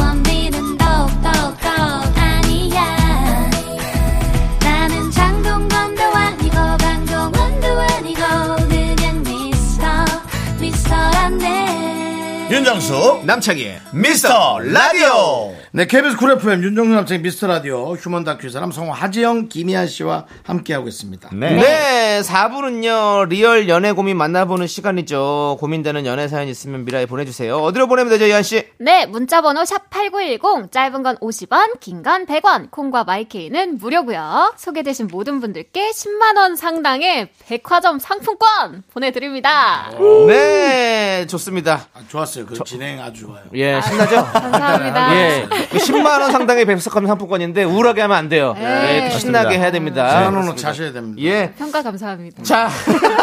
[12.49, 18.71] 윤정수 남창희 미스터 라디오 네 KBS 쿨 FM 윤정수 남창희 미스터 라디오 휴먼 다큐 사람
[18.71, 21.55] 성우 하지영 김이한 씨와 함께하고 있습니다 네.
[21.55, 25.57] 네, 4부는요, 리얼 연애 고민 만나보는 시간이죠.
[25.59, 27.57] 고민되는 연애 사연 있으면 미라에 보내주세요.
[27.57, 28.63] 어디로 보내면 되죠, 이한 씨?
[28.77, 35.89] 네, 문자번호 샵8910, 짧은 건 50원, 긴 건 100원, 콩과 마이케이는 무료고요 소개되신 모든 분들께
[35.91, 39.91] 10만원 상당의 백화점 상품권 보내드립니다.
[40.27, 41.87] 네, 좋습니다.
[41.93, 44.25] 아, 좋았어요 그 진행 아주 좋아요 예, 신나죠?
[44.25, 45.15] 감사합니다.
[45.15, 48.53] 예, 10만 원 상당의 백석함 상품권인데 우울하게 하면 안 돼요.
[48.57, 49.05] 네.
[49.13, 50.09] 예, 신나게 해야 됩니다.
[50.25, 51.53] 천원으로 차셔야 됩니다 예.
[51.57, 52.43] 평가 감사합니다.
[52.43, 52.69] 자,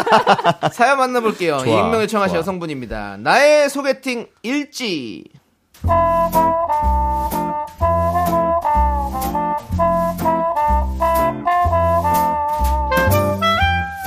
[0.73, 1.59] 사연 만나볼게요.
[1.59, 2.37] 좋아, 익명 요청하신.
[2.37, 3.17] 여성분입니다.
[3.19, 5.25] 나의 소개팅 일지.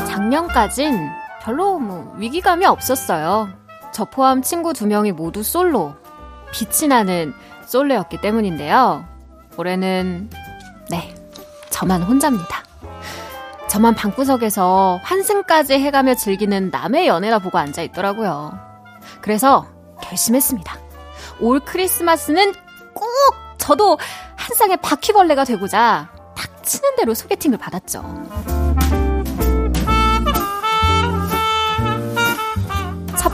[0.09, 1.09] 작년까진
[1.43, 3.49] 별로 뭐 위기감이 없었어요.
[3.97, 5.95] 저 포함 친구 두 명이 모두 솔로.
[6.53, 7.33] 빛이 나는
[7.65, 9.07] 솔로였기 때문인데요.
[9.57, 10.29] 올해는
[10.91, 11.15] 네,
[11.71, 12.63] 저만 혼자입니다.
[13.71, 18.59] 저만 방구석에서 환승까지 해가며 즐기는 남의 연애라 보고 앉아 있더라고요.
[19.23, 19.67] 그래서
[20.03, 20.77] 결심했습니다.
[21.41, 22.53] 올 크리스마스는
[22.93, 23.09] 꼭
[23.57, 23.99] 저도
[24.37, 28.66] 한 쌍의 바퀴벌레가 되고자 닥치는 대로 소개팅을 받았죠.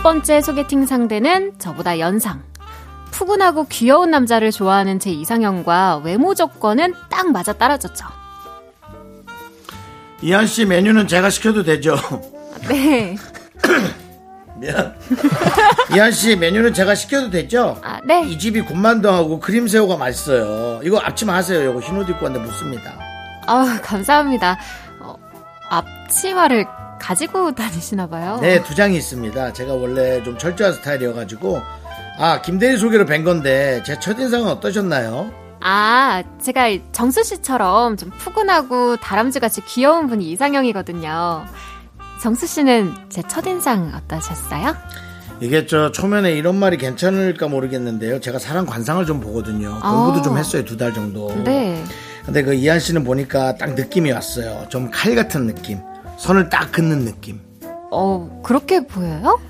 [0.03, 2.43] 첫 번째 소개팅 상대는 저보다 연상.
[3.13, 8.05] 푸근하고 귀여운 남자를 좋아하는 제 이상형과 외모 조건은 딱 맞아 떨어졌죠.
[10.21, 11.95] 이한 씨 메뉴는 제가 시켜도 되죠
[12.69, 13.17] 네.
[14.59, 14.93] 미안
[15.95, 18.27] 이한 씨 메뉴는 제가 시켜도 되죠 아, 네.
[18.27, 22.93] 이 집이 군만두하고 크림새우가 맛있어요 이거 앞치마 하세요 이거 흰옷 입고 왔는데 묻습니다
[23.47, 24.59] 아, 감사합니다.
[25.01, 25.17] 어,
[25.71, 26.65] 앞치마를
[27.07, 28.39] 가지고 다니시나 봐요.
[28.41, 29.53] 네, 두 장이 있습니다.
[29.53, 31.61] 제가 원래 좀 철저한 스타일이어가지고,
[32.19, 35.33] 아, 김대리 소개로 뵌 건데, 제 첫인상은 어떠셨나요?
[35.61, 41.45] 아, 제가 정수 씨처럼 좀 푸근하고 다람쥐같이 귀여운 분이 이상형이거든요.
[42.23, 44.77] 정수 씨는 제 첫인상 어떠셨어요?
[45.41, 48.21] 이게 저 초면에 이런 말이 괜찮을까 모르겠는데요.
[48.21, 49.77] 제가 사람 관상을 좀 보거든요.
[49.83, 49.91] 아.
[49.91, 51.35] 공부도 좀 했어요, 두 달 정도.
[51.43, 51.83] 네.
[52.25, 54.67] 근데 그 이한 씨는 보니까 딱 느낌이 왔어요.
[54.69, 55.81] 좀 칼 같은 느낌.
[56.23, 57.41] 선을 딱 긋는 느낌.
[57.91, 59.41] 어, 그렇게 보여요?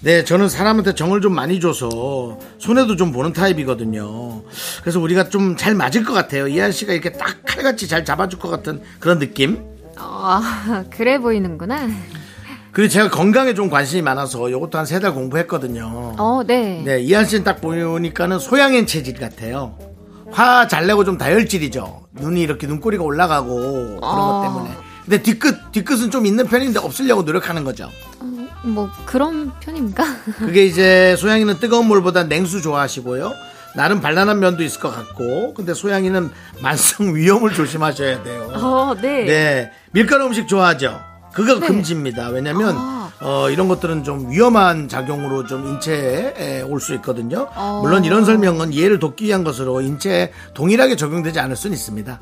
[0.00, 4.42] 네, 저는 사람한테 정을 좀 많이 줘서 손해도 좀 보는 타입이거든요.
[4.80, 6.48] 그래서 우리가 좀 잘 맞을 것 같아요.
[6.48, 9.62] 이한 씨가 이렇게 딱 칼같이 잘 잡아줄 것 같은 그런 느낌?
[9.96, 11.88] 아, 그래 보이는구나.
[12.72, 16.14] 그리고 제가 건강에 좀 관심이 많아서 이것도 한 세 달 공부했거든요.
[16.18, 16.82] 어, 네.
[16.84, 19.78] 네, 이한 씨는 딱 보니까는 소양인 체질 같아요.
[20.32, 22.08] 화 잘 내고 좀 다혈질이죠.
[22.12, 24.42] 눈이 이렇게 눈꼬리가 올라가고 그런 것 아.
[24.42, 24.70] 때문에.
[25.04, 27.90] 근데 뒤끝, 뒤끝은 좀 있는 편인데 없으려고 노력하는 거죠.
[28.62, 30.04] 뭐 그런 편입니까?
[30.38, 33.32] 그게 이제 소양이는 뜨거운 물보다 냉수 좋아하시고요.
[33.76, 36.30] 나름 발랄한 면도 있을 것 같고, 근데 소양이는
[36.62, 38.50] 만성 위험을 조심하셔야 돼요.
[38.54, 39.24] 어, 네.
[39.24, 39.72] 네.
[39.90, 41.00] 밀가루 음식 좋아하죠?
[41.34, 42.28] 그거 금지입니다.
[42.28, 43.10] 왜냐면, 아.
[43.20, 47.48] 어, 이런 것들은 좀 위험한 작용으로 좀 인체에 올 수 있거든요.
[47.56, 47.80] 어.
[47.82, 52.20] 물론 이런 설명은 이해를 돕기 위한 것으로 인체에 동일하게 적용되지 않을 수는 있습니다.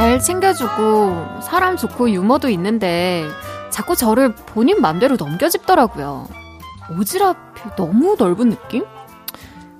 [0.00, 3.28] 잘 챙겨주고 사람 좋고 유머도 있는데
[3.68, 6.26] 자꾸 저를 본인 맘대로 넘겨짚더라고요.
[6.88, 7.36] 오지랖이
[7.76, 8.86] 너무 넓은 느낌?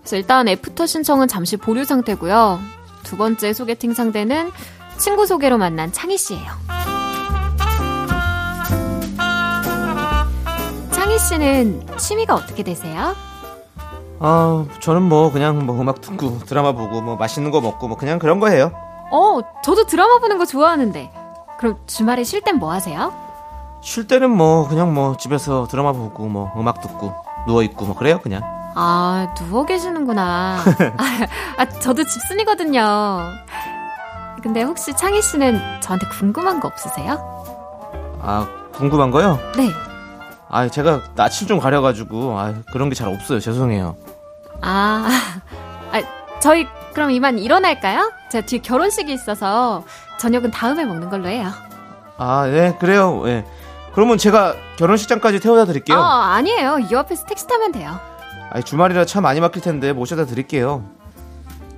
[0.00, 2.60] 그래서 일단 애프터 신청은 잠시 보류 상태고요.
[3.02, 4.50] 두 번째 소개팅 상대는
[4.98, 6.52] 친구 소개로 만난 창희 씨예요.
[10.90, 13.16] 창희 씨는 취미가 어떻게 되세요?
[14.18, 18.18] 아, 저는 뭐 그냥 뭐 음악 듣고 드라마 보고 뭐 맛있는 거 먹고 뭐 그냥
[18.18, 18.70] 그런 거 해요.
[19.10, 21.10] 어, 저도 드라마 보는 거 좋아하는데.
[21.58, 23.12] 그럼 주말에 쉴 땐 뭐 하세요?
[23.82, 27.14] 쉴 때는 뭐 그냥 뭐 집에서 드라마 보고 뭐 음악 듣고
[27.46, 28.42] 누워 있고 뭐 그래요 그냥.
[28.74, 30.58] 아, 누워 계시는구나.
[30.96, 31.26] 아,
[31.58, 33.20] 아, 저도 집순이거든요.
[34.42, 37.44] 근데 혹시 창희 씨는 저한테 궁금한 거 없으세요?
[38.22, 39.38] 아 궁금한 거요?
[39.56, 39.68] 네.
[40.48, 43.96] 아 제가 낯을 좀 가려가지고 아 그런 게 잘 없어요 죄송해요.
[44.62, 45.08] 아,
[45.92, 46.00] 아,
[46.40, 48.12] 저희 그럼 이만 일어날까요?
[48.30, 49.84] 제가 뒤에 결혼식이 있어서
[50.18, 51.50] 저녁은 다음에 먹는 걸로 해요.
[52.18, 53.22] 아 네 그래요.
[53.26, 53.44] 예.
[53.94, 55.96] 그러면 제가 결혼식장까지 태워다 드릴게요.
[55.98, 56.78] 아, 아니에요.
[56.78, 57.98] 이 앞에서 택시 타면 돼요.
[58.50, 60.84] 아니, 주말이라 차 많이 막힐 텐데 모셔다 드릴게요.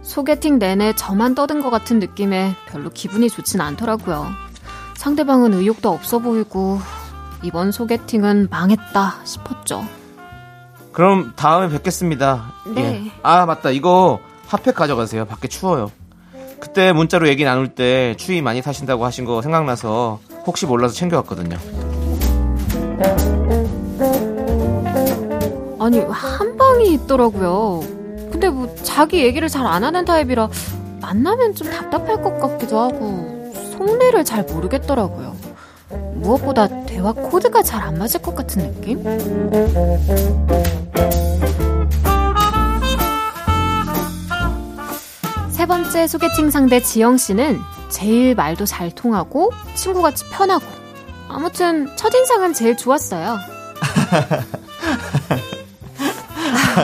[0.02, 4.26] 소개팅 내내 저만 떠든 것 같은 느낌에 별로 기분이 좋진 않더라고요.
[4.96, 6.80] 상대방은 의욕도 없어 보이고
[7.42, 9.84] 이번 소개팅은 망했다 싶었죠.
[10.92, 12.52] 그럼 다음에 뵙겠습니다.
[12.66, 13.06] 네.
[13.06, 13.12] 예.
[13.22, 15.24] 아 맞다 이거 핫팩 가져가세요.
[15.24, 15.90] 밖에 추워요.
[16.62, 21.56] 그때 문자로 얘기 나눌 때 추위 많이 타신다고 하신 거 생각나서 혹시 몰라서 챙겨왔거든요.
[25.80, 27.80] 아니 한 방이 있더라고요.
[28.30, 30.48] 근데 뭐 자기 얘기를 잘 안 하는 타입이라
[31.00, 35.34] 만나면 좀 답답할 것 같기도 하고 속내를 잘 모르겠더라고요.
[36.14, 39.02] 무엇보다 대화 코드가 잘 안 맞을 것 같은 느낌?
[45.72, 47.58] 번째 소개팅 상대 지영 씨는
[47.88, 50.66] 제일 말도 잘 통하고 친구같이 편하고
[51.30, 53.38] 아무튼 첫인상은 제일 좋았어요.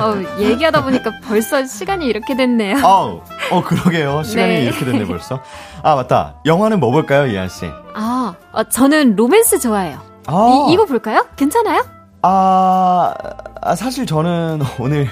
[0.00, 2.78] 어, 얘기하다 보니까 벌써 시간이 이렇게 됐네요.
[2.82, 4.22] 어, 어 그러게요.
[4.22, 4.62] 시간이 네.
[4.62, 5.42] 이렇게 됐네 벌써.
[5.82, 6.36] 아 맞다.
[6.46, 7.66] 영화는 뭐 볼까요, 이한 씨?
[7.92, 10.00] 아, 어, 저는 로맨스 좋아해요.
[10.28, 11.26] 아, 이, 이거 볼까요?
[11.36, 11.84] 괜찮아요?
[12.22, 13.12] 아,
[13.60, 15.08] 아, 사실 저는 오늘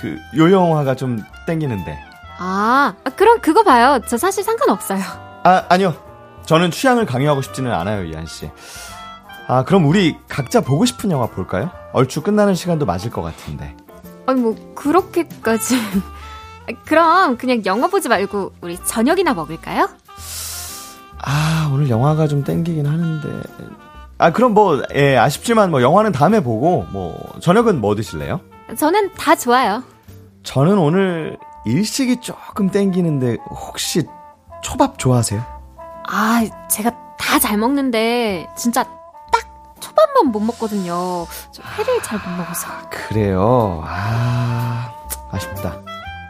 [0.00, 2.10] 그 요 영화가 좀 땡기는데.
[2.44, 4.00] 아, 아, 그럼 그거 봐요.
[4.08, 5.00] 저 사실 상관없어요.
[5.44, 5.94] 아 아니요.
[6.44, 8.50] 저는 취향을 강요하고 싶지는 않아요, 이한 씨.
[9.46, 11.70] 아 그럼 우리 각자 보고 싶은 영화 볼까요?
[11.92, 13.76] 얼추 끝나는 시간도 맞을 것 같은데.
[14.26, 15.76] 아니, 뭐, 그렇게까지.
[15.76, 19.88] 아, 그럼 그냥 영화 보지 말고 우리 저녁이나 먹을까요?
[21.24, 23.42] 아 오늘 영화가 좀 땡기긴 하는데.
[24.18, 28.40] 아 그럼 뭐 예, 아쉽지만 뭐 영화는 다음에 보고 뭐 저녁은 뭐 드실래요?
[28.76, 29.84] 저는 다 좋아요.
[30.42, 34.06] 저는 오늘 일식이 조금 땡기는데 혹시
[34.62, 35.42] 초밥 좋아하세요?
[36.08, 41.26] 아, 제가 다 잘 먹는데, 진짜 딱 초밥만 못 먹거든요.
[41.50, 42.68] 저 회를 잘 못 먹어서.
[42.90, 43.82] 그래요.
[43.86, 44.92] 아,
[45.30, 45.80] 아쉽다.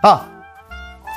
[0.02, 0.28] 아!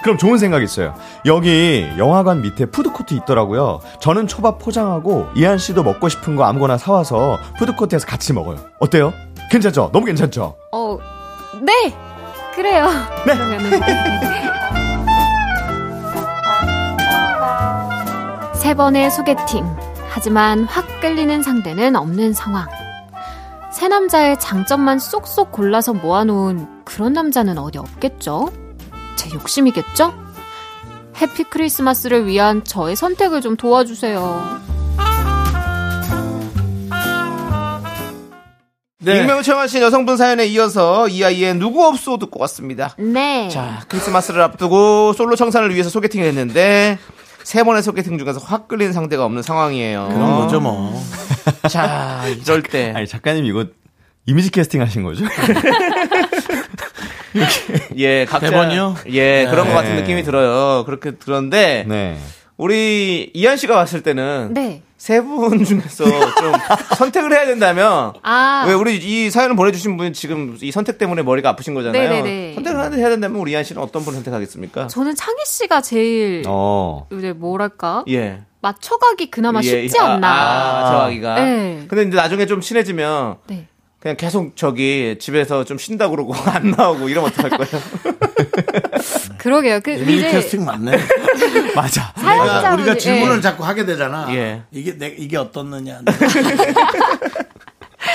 [0.02, 0.94] 그럼 좋은 생각 있어요.
[1.26, 3.80] 여기 영화관 밑에 푸드코트 있더라고요.
[4.00, 8.58] 저는 초밥 포장하고 이한 씨도 먹고 싶은 거 아무거나 사와서 푸드코트에서 같이 먹어요.
[8.80, 9.14] 어때요?
[9.52, 9.90] 괜찮죠?
[9.94, 10.56] 너무 괜찮죠?
[10.72, 10.98] 어,
[11.62, 11.96] 네!
[12.56, 12.88] 그래요.
[13.26, 13.34] 네.
[13.34, 13.82] 그러면은.
[18.56, 19.66] 세 번의 소개팅.
[20.10, 22.68] 하지만 확 끌리는 상대는 없는 상황.
[23.72, 28.52] 새 남자의 장점만 쏙쏙 골라서 모아놓은 그런 남자는 어디 없겠죠?
[29.18, 30.14] 제 욕심이겠죠?
[31.22, 34.75] 해피 크리스마스를 위한 저의 선택을 좀 도와주세요.
[39.06, 39.20] 네.
[39.20, 42.96] 익명 청하신 여성분 사연에 이어서 이 아이의 누구 없소 듣고 왔습니다.
[42.98, 43.48] 네.
[43.50, 46.98] 자, 크리스마스를 앞두고 솔로 청산을 위해서 소개팅을 했는데
[47.44, 50.10] 세 번의 소개팅 중에서 확 끌리는 상대가 없는 상황이에요.
[50.12, 51.00] 그런 거죠 뭐.
[51.70, 53.66] 자, 이럴 때 아니, 작가님 이거
[54.26, 55.24] 이미지 캐스팅 하신 거죠?
[57.98, 58.96] 예, 각자 대본이요?
[59.10, 59.72] 예, 그런 네.
[59.72, 60.84] 것 같은 느낌이 들어요.
[60.86, 62.18] 그렇게 들었는데 네.
[62.58, 64.82] 우리 이한 씨가 봤을 때는 네.
[64.98, 66.54] 세 분 중에서 좀
[66.98, 68.64] 선택을 해야 된다면 아.
[68.68, 72.02] 왜 우리 이 사연을 보내주신 분 지금 이 선택 때문에 머리가 아프신 거잖아요.
[72.10, 72.54] 네네네.
[72.56, 74.88] 선택을 하나 해야 된다면 우리 이한 씨는 어떤 분을 선택하겠습니까?
[74.88, 77.08] 저는 창희 씨가 제일 어.
[77.12, 78.42] 이제 뭐랄까 예.
[78.62, 80.28] 맞춰가기 그나마 예, 쉽지 아, 않나.
[80.28, 81.36] 아, 정하기가.
[81.36, 81.86] 네.
[81.88, 83.68] 근데 이제 나중에 좀 친해지면 네.
[84.06, 87.84] 그냥 계속 저기 집에서 좀 쉰다 그러고 안 나오고 이러면 어떡할 거예요?
[89.40, 89.80] 그러게요.
[89.80, 90.92] 그 이미지 이제 캐스팅 맞네.
[91.76, 92.14] 맞아.
[92.16, 93.42] 사연자분이- 우리가 질문을 예.
[93.42, 94.28] 자꾸 하게 되잖아.
[94.30, 94.62] 예.
[94.72, 96.02] 이게 내, 이게 어떻느냐.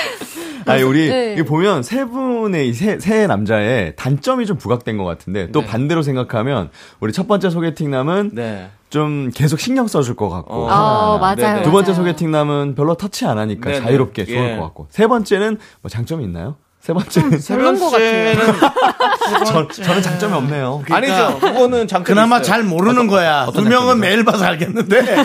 [0.65, 1.43] 아니 우리 네.
[1.43, 5.67] 보면 세 분의 이 세, 세 남자의 단점이 좀 부각된 것 같은데 또 네.
[5.67, 8.69] 반대로 생각하면 우리 첫 번째 소개팅남은 네.
[8.89, 10.69] 좀 계속 신경 써줄 것 같고 어.
[10.69, 11.35] 어, 맞아요.
[11.35, 11.63] 네네.
[11.63, 12.03] 두 번째 맞아요.
[12.03, 13.85] 소개팅남은 별로 터치 안 하니까 네네.
[13.85, 14.55] 자유롭게 좋을 예.
[14.57, 16.57] 것 같고 세 번째는 뭐 장점이 있나요?
[16.81, 18.35] 세 번째는 별론 것 같아요.
[19.45, 20.83] 저, 저는 장점이 없네요.
[20.89, 21.37] 아니죠.
[21.39, 22.47] 그거는 장점이 그나마 있어요.
[22.47, 23.47] 잘 모르는 거야.
[23.53, 25.15] 두 명은 매일 봐서 알겠는데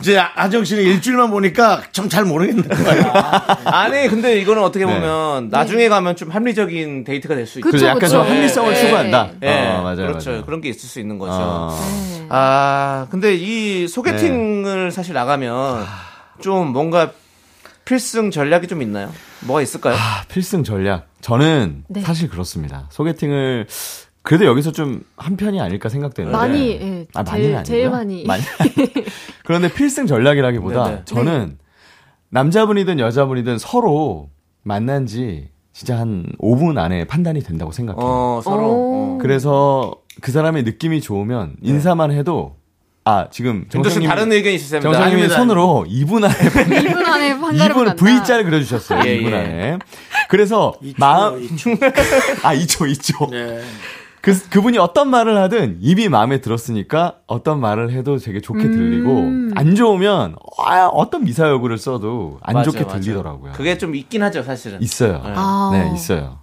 [0.00, 3.58] 이제 아정 씨는 일주일만 보니까 좀 잘 모르겠는 거야.
[3.64, 4.92] 아니 근데 이거는 어떻게 네.
[4.94, 7.70] 보면 나중에 가면 좀 합리적인 데이트가 될 수 있죠.
[7.70, 8.08] 그쵸, 그래서 약간.
[8.08, 8.80] 좀 합리성을 네.
[8.80, 9.28] 추구한다.
[9.42, 10.30] 예, 어, 맞아요, 그렇죠.
[10.30, 10.44] 맞아요.
[10.46, 11.32] 그런 게 있을 수 있는 거죠.
[11.34, 11.78] 어.
[12.18, 12.26] 네.
[12.30, 15.86] 아, 근데 이 소개팅을 사실 나가면
[16.40, 17.10] 좀 뭔가
[17.84, 19.10] 필승 전략이 좀 있나요?
[19.46, 19.94] 뭐가 있을까요?
[19.94, 21.08] 아, 필승 전략.
[21.20, 22.00] 저는 네.
[22.02, 22.88] 사실 그렇습니다.
[22.90, 23.66] 소개팅을
[24.22, 26.36] 그래도 여기서 좀 한 편이 아닐까 생각되는데.
[26.36, 28.26] 많이, 예, 아, 제일- 많이는 제일 아니고요.
[28.26, 28.42] 많이.
[29.44, 31.02] 그런데 필승 전략이라기보다 네네.
[31.04, 31.58] 저는
[32.30, 34.30] 남자분이든 여자분이든 서로
[34.62, 38.04] 만난 지 진짜 한 5분 안에 판단이 된다고 생각해요.
[38.04, 38.62] 어, 서로.
[38.68, 39.14] 오.
[39.14, 39.18] 어.
[39.20, 42.56] 그래서 그 사람의 느낌이 좋으면 인사만 해도
[43.04, 44.92] 아, 지금 정성님 다른 의견이 있으십니다.
[44.92, 46.34] 정성님이 손으로 2분 안에
[46.94, 47.94] 2분 안에 판가름 2분 간다.
[47.96, 49.02] V자를 그려주셨어요.
[49.06, 49.34] 예, 2분 예.
[49.36, 49.78] 안에.
[50.28, 51.34] 그래서 마음
[52.42, 53.30] 아 2초 2초.
[53.30, 53.60] 네.
[54.20, 59.50] 그 그분이 어떤 말을 하든 입이 마음에 들었으니까 어떤 말을 해도 되게 좋게 들리고 음.
[59.56, 63.00] 안 좋으면 아, 어떤 미사여구를 써도 안 맞아요, 좋게 맞아요.
[63.00, 63.52] 들리더라고요.
[63.52, 64.80] 그게 좀 있긴 하죠, 사실은.
[64.80, 65.14] 있어요.
[65.24, 65.32] 네.
[65.34, 65.70] 아.
[65.72, 66.38] 네, 있어요.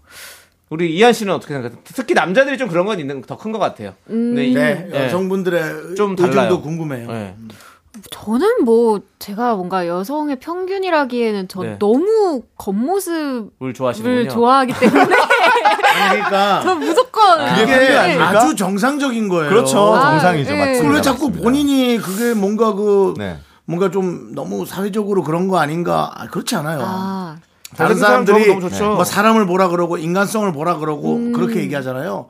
[0.70, 1.80] 우리 이한 씨는 어떻게 생각해요?
[1.84, 3.94] 특히 남자들이 좀 그런 건 있는 더 큰 것 같아요.
[4.10, 4.36] 음.
[4.36, 5.06] 네, 예.
[5.06, 6.62] 여성분들의 좀 의견도 달라요.
[6.62, 7.08] 궁금해요.
[7.12, 7.36] 네.
[8.12, 11.76] 저는 뭐 제가 뭔가 여성의 평균이라기에는 전 네.
[11.80, 14.30] 너무 겉모습을 물 좋아하시는군요.
[14.30, 15.06] 좋아하기 때문에
[16.10, 17.98] 그러니까 전 무조건 그게?
[17.98, 19.50] 아주 정상적인 거예요.
[19.50, 19.96] 그렇죠.
[19.96, 20.54] 아, 정상이죠.
[20.54, 20.58] 예.
[20.58, 20.82] 맞습니다.
[20.84, 21.44] 그걸 왜 자꾸 맞습니다.
[21.44, 23.38] 본인이 그게 뭔가 그 네.
[23.66, 26.12] 뭔가 좀 너무 사회적으로 그런 거 아닌가?
[26.16, 26.80] 아, 그렇지 않아요.
[26.84, 27.38] 아,
[27.76, 28.96] 다른 다른 사람 사람들이 좋아하면 너무 좋죠.
[28.96, 31.32] 뭐 사람을 보라 그러고 인간성을 보라 그러고 음.
[31.34, 32.30] 그렇게 얘기하잖아요.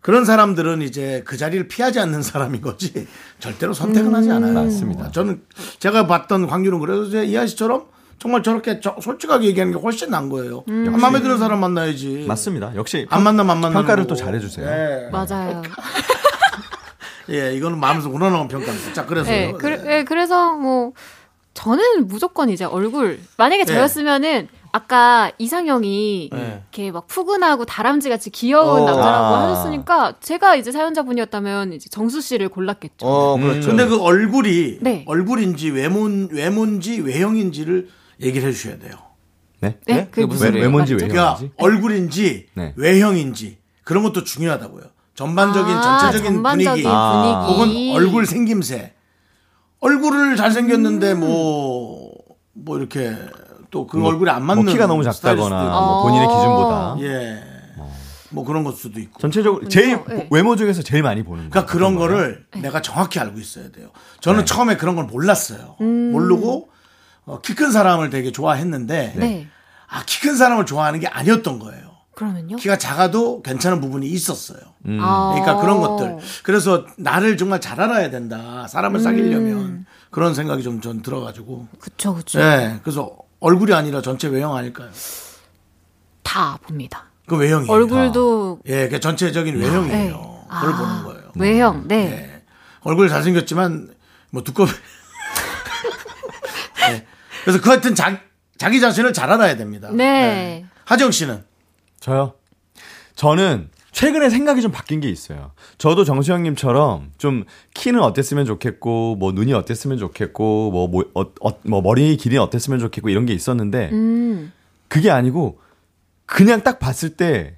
[0.00, 3.08] 그런 사람들은 이제 그 자리를 피하지 않는 사람인 거지
[3.40, 4.52] 절대로 선택은 하지 않아요.
[4.54, 5.10] 맞습니다.
[5.10, 5.42] 저는
[5.80, 7.86] 제가 봤던 광규는 그래서 이제 이하 씨처럼
[8.18, 10.62] 정말 저렇게 저- 솔직하게 얘기하는 게 훨씬 난 거예요.
[10.68, 12.24] 안 마음에 드는 사람 만나야지.
[12.28, 12.74] 맞습니다.
[12.76, 14.14] 역시 안 만나면 안 만나는 평가를 거고.
[14.14, 14.66] 또 잘해주세요.
[14.66, 15.10] 예.
[15.10, 15.62] 맞아요.
[17.30, 18.92] 예, 이거는 마음에서 우러나온 평가입니다.
[18.92, 20.92] 자, 그래서 네, 그래, 네, 그래서 뭐
[21.54, 23.72] 저는 무조건 이제 얼굴 만약에 네.
[23.74, 26.62] 저였으면은 아까 이상형이 네.
[26.70, 28.84] 이렇게 막 푸근하고 다람쥐 같이 귀여운 어.
[28.84, 29.42] 남자라고 아.
[29.50, 33.06] 하셨으니까 제가 이제 사연자분이었다면 이제 정수 씨를 골랐겠죠.
[33.06, 33.68] 어, 그렇죠.
[33.68, 35.04] 근데 그 얼굴이 네.
[35.06, 37.88] 얼굴인지 외모 외모인지 외형인지를
[38.20, 38.92] 얘기를 해 주셔야 돼요.
[39.60, 39.78] 네.
[39.86, 40.08] 네, 네?
[40.10, 41.08] 그게 무슨 외, 외모인지 말이죠?
[41.08, 41.54] 그러니까 외형인지.
[41.56, 42.74] 얼굴인지 네.
[42.76, 44.84] 외형인지 그런 것도 중요하다고요.
[45.14, 47.46] 전반적인 아, 전체적인 전반적인 분위기 아.
[47.46, 47.88] 분위기.
[47.88, 48.92] 혹은 얼굴 생김새.
[49.80, 52.12] 얼굴을 잘생겼는데 뭐,
[52.52, 53.14] 뭐 이렇게
[53.76, 55.62] 또그 뭐, 얼굴에 안 맞는 뭐 키가 너무 작다거나.
[55.64, 57.42] 뭐 본인의 기준보다 예.
[58.30, 59.20] 뭐 그런 것 수도 있고.
[59.20, 60.28] 전체적으로 제일 네.
[60.30, 61.66] 외모 중에서 제일 많이 보는 그러니까 거.
[61.66, 62.08] 그런 거예요?
[62.10, 63.90] 거를 내가 정확히 알고 있어야 돼요.
[64.20, 64.44] 저는 네.
[64.44, 65.76] 처음에 그런 걸 몰랐어요.
[65.78, 66.68] 모르고
[67.24, 69.48] 어, 키 큰 사람을 되게 좋아했는데 네.
[69.88, 71.86] 아, 키 큰 사람을 좋아하는 게 아니었던 거예요.
[72.14, 72.56] 그러면요?
[72.56, 74.58] 키가 작아도 괜찮은 부분이 있었어요.
[75.00, 75.32] 아.
[75.34, 76.16] 그러니까 그런 것들.
[76.42, 78.66] 그래서 나를 정말 잘 알아야 된다.
[78.68, 81.68] 사람을 사귀려면 그런 생각이 좀 전 들어가지고.
[81.78, 82.38] 그쵸, 그쵸.
[82.38, 82.80] 네.
[82.82, 84.90] 그래서 얼굴이 아니라 전체 외형 아닐까요?
[86.22, 87.04] 다 봅니다.
[87.26, 87.72] 그 외형이에요.
[87.72, 89.86] 얼굴도 예, 그 전체적인 외형이에요.
[89.88, 90.10] 네.
[90.10, 91.32] 그걸 아, 보는 거예요.
[91.34, 92.08] 외형, 네.
[92.08, 92.42] 네.
[92.82, 93.94] 얼굴 잘생겼지만
[94.30, 94.72] 뭐 두꺼비.
[96.88, 97.06] 네.
[97.44, 98.20] 그래서 그 하여튼 자,
[98.58, 99.90] 자기 자신을 잘 알아야 됩니다.
[99.92, 100.64] 네.
[100.84, 101.44] 하정 씨는
[102.00, 102.34] 저요.
[103.16, 105.52] 저는 최근에 생각이 좀 바뀐 게 있어요.
[105.78, 111.80] 저도 정수영님처럼 좀 키는 어땠으면 좋겠고, 뭐 눈이 어땠으면 좋겠고, 뭐, 뭐, 어, 어, 뭐
[111.80, 114.52] 머리 길이 어땠으면 좋겠고 이런 게 있었는데 음.
[114.88, 115.60] 그게 아니고
[116.26, 117.56] 그냥 딱 봤을 때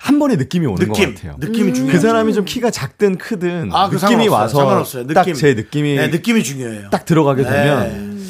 [0.00, 1.36] 한 번에 느낌이 오는 느낌, 것 같아요.
[1.38, 1.92] 느낌이 중요해요.
[1.96, 4.26] 그 사람이 좀 키가 작든 크든 아, 그 느낌이.
[4.26, 4.82] 와서.
[5.14, 5.34] 딱 느낌.
[5.34, 6.90] 제 느낌이 네, 느낌이 중요해요.
[6.90, 7.48] 딱 들어가게 네.
[7.48, 8.20] 되면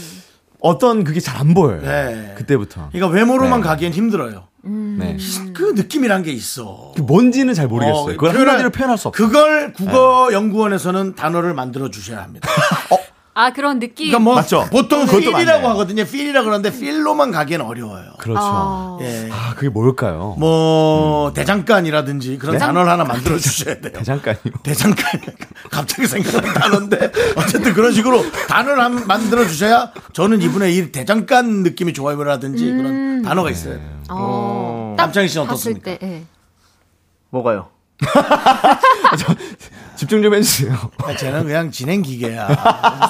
[0.60, 1.80] 어떤 그게 잘 안 보여요.
[1.80, 2.34] 네.
[2.36, 2.90] 그때부터.
[2.92, 3.66] 그러니까 외모로만 네.
[3.66, 4.48] 가기엔 힘들어요.
[4.64, 5.16] 네.
[5.54, 6.92] 그 느낌이란 게 있어.
[6.96, 8.02] 그 뭔지는 잘 모르겠어요.
[8.02, 9.26] 어, 그걸 한마디로 표현할 수 없어요.
[9.26, 12.48] 그걸 국어 연구원에서는 단어를 만들어 주셔야 합니다.
[13.34, 14.08] 아, 그런 느낌.
[14.08, 14.66] 그러니까 뭐 맞죠?
[14.70, 15.66] 보통 그것도 필이라고.
[15.68, 16.04] 하거든요.
[16.04, 18.12] 필이라 그러는데 필로만 가기엔 어려워요.
[18.18, 18.40] 그렇죠.
[18.42, 18.98] 아.
[19.00, 19.28] 예.
[19.32, 20.36] 아, 그게 뭘까요?
[20.38, 22.58] 뭐 대장간이라든지 그런 네?
[22.58, 23.92] 단어를 하나 만들어 주셔야 돼요.
[23.94, 24.52] 대장간이요.
[24.62, 25.04] 대장간
[25.70, 31.94] 갑자기 생각난 단어인데 어쨌든 그런 식으로 단어를 한, 만들어 주셔야 저는 이분의 이 대장간 느낌이
[31.94, 34.02] 좋아요라든지 그런 단어가 있어야 돼요.
[34.10, 35.96] 어, 남창희 씨는 어떻습니까?
[35.96, 36.24] 때, 예.
[37.30, 37.68] 뭐가요?
[40.02, 40.74] 집중 좀 해주세요.
[41.04, 42.48] 아, 쟤는 그냥 진행 기계야.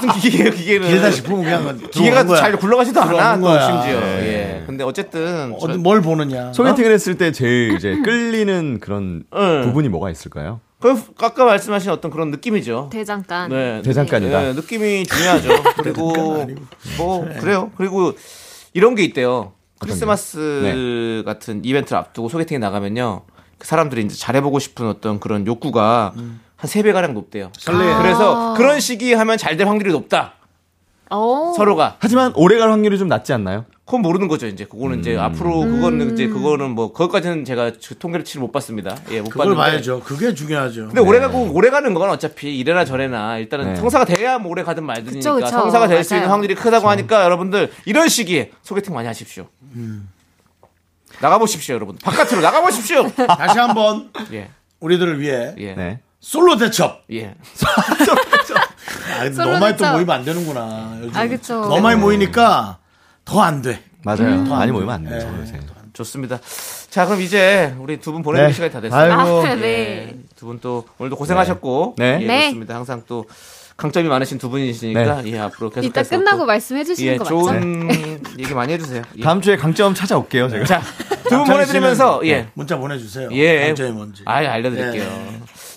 [0.02, 0.88] 무슨 기계예요, 기계는.
[0.88, 2.38] 길다 싶으면 그냥 기계가 거야.
[2.38, 3.46] 잘 굴러가지도 않아, 또.
[3.60, 3.98] 심지어.
[4.00, 4.60] 네.
[4.60, 4.64] 예.
[4.66, 5.56] 근데 어쨌든.
[5.58, 6.52] 저- 어디 뭘 보느냐.
[6.52, 9.62] 소개팅을 했을 때 제일 이제 끌리는 그런 응.
[9.64, 10.60] 부분이 뭐가 있을까요?
[10.80, 12.90] 그 아까 말씀하신 어떤 그런 느낌이죠.
[12.92, 13.48] 대장간.
[13.48, 13.80] 네.
[13.82, 14.42] 대장간이다.
[14.42, 15.48] 네, 느낌이 중요하죠.
[15.82, 16.46] 그리고
[16.98, 17.70] 뭐 그래요.
[17.78, 18.12] 그리고
[18.74, 19.52] 이런 게 있대요.
[19.78, 23.22] 크리스마스 같은 이벤트를 앞두고 소개팅에 나가면요.
[23.56, 26.12] 그 사람들이 이제 잘해보고 싶은 어떤 그런 욕구가
[26.62, 27.50] 한세배 가량 높대요.
[27.58, 27.98] 설레요.
[27.98, 30.34] 그래서 그런 시기 하면 잘 될 확률이 높다.
[31.10, 31.52] 어.
[31.56, 31.96] 서로가.
[31.98, 33.64] 하지만 오래 갈 확률이 좀 낮지 않나요?
[33.84, 34.64] 그건 모르는 거죠, 이제.
[34.64, 38.96] 그거는 이제 앞으로 그거는 이제 그거는 뭐 그것까지는 제가 저 통계를 치를 못 봤습니다.
[39.10, 39.70] 예, 못 그걸 봤는데.
[39.72, 40.00] 봐야죠.
[40.04, 40.86] 그게 중요하죠.
[40.86, 43.76] 근데 오래 가고 오래 가는 건 어차피 이래나 저래나 일단은 네.
[43.76, 45.46] 성사가 돼야 뭐 오래 가든 말든이니까 그쵸, 그쵸.
[45.48, 46.28] 성사가 될 수 있는.
[46.30, 49.48] 확률이 크다고 하니까 여러분들 이런 시기에 소개팅 많이 하십시오.
[51.20, 51.96] 나가보십시오, 여러분.
[52.02, 53.08] 바깥으로 나가보십시오.
[53.36, 54.48] 다시 한 번 예,
[54.80, 56.00] 우리들을 위해 예, 네.
[56.22, 57.02] 솔로 대첩.
[57.12, 57.34] 예.
[59.12, 59.92] 아, 근데 솔로 너무 많이 또 대첩.
[59.94, 60.96] 모이면 안 되는구나.
[61.02, 61.16] 요즘.
[61.16, 61.54] 아, 그쵸.
[61.62, 62.78] 너무 많이 모이니까
[63.24, 63.82] 더 안 돼.
[64.04, 64.42] 맞아요.
[64.44, 65.18] 많이 모이면 안 네.
[65.18, 65.36] 돼요.
[65.40, 65.60] 요새.
[65.92, 66.38] 좋습니다.
[66.90, 68.54] 자, 그럼 이제 우리 두 분 보내드릴 네.
[68.54, 69.12] 시간이 다 됐어요.
[69.12, 69.46] 아이고.
[69.46, 70.14] 아, 네.
[70.36, 72.18] 두 분 또 오늘도 고생하셨고, 네.
[72.22, 72.38] 예, 네.
[72.44, 72.74] 그렇습니다.
[72.76, 73.24] 항상 또
[73.76, 77.36] 강점이 많으신 두 분이시니까 예, 앞으로 계속해서 이따 끝나고 또, 말씀해 주시는 예, 거 맞죠?
[77.38, 77.88] 좋은
[78.38, 79.02] 얘기 많이 해주세요.
[79.18, 79.22] 예.
[79.22, 80.48] 다음 주에 강점 찾아올게요.
[80.50, 80.64] 제가.
[80.66, 80.80] 자,
[81.28, 82.48] 두 분 보내드리면서 예.
[82.54, 83.28] 문자 보내주세요.
[83.32, 83.66] 예.
[83.68, 84.22] 단점이 뭔지.
[84.26, 85.04] 아예 알려드릴게요.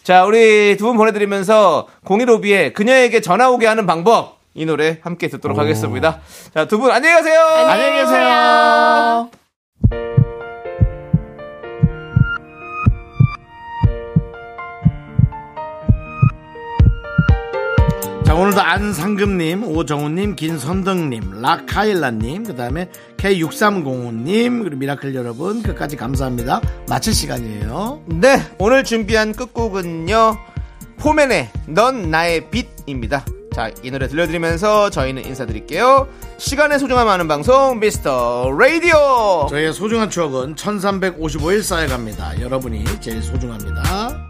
[0.05, 0.13] 예.
[0.13, 5.57] 자, 우리 두 분 보내드리면서 015B의 그녀에게 전화 오게 하는 방법 이 노래 함께 듣도록
[5.57, 6.19] 하겠습니다.
[6.53, 7.41] 자, 두 분 안녕히 가세요.
[7.41, 9.29] 안녕히 계세요.
[18.35, 26.59] 자, 오늘도 안상금님, 오정우님, 김선덕님, 라카일라님, 그 다음에 K6305님, 그리고 미라클 여러분, 끝까지 감사합니다.
[26.89, 28.01] 마칠 시간이에요.
[28.07, 30.37] 네, 오늘 준비한 끝곡은요.
[30.97, 33.23] 포맨의 넌 나의 빛입니다.
[33.53, 36.09] 자, 이 노래 들려드리면서 저희는 인사드릴게요.
[36.37, 39.47] 시간의 소중함 아는 방송 미스터 라디오.
[39.49, 42.41] 저희의 소중한 추억은 1355일 쌓여갑니다.
[42.41, 44.24] 여러분이 제일 소중합니다.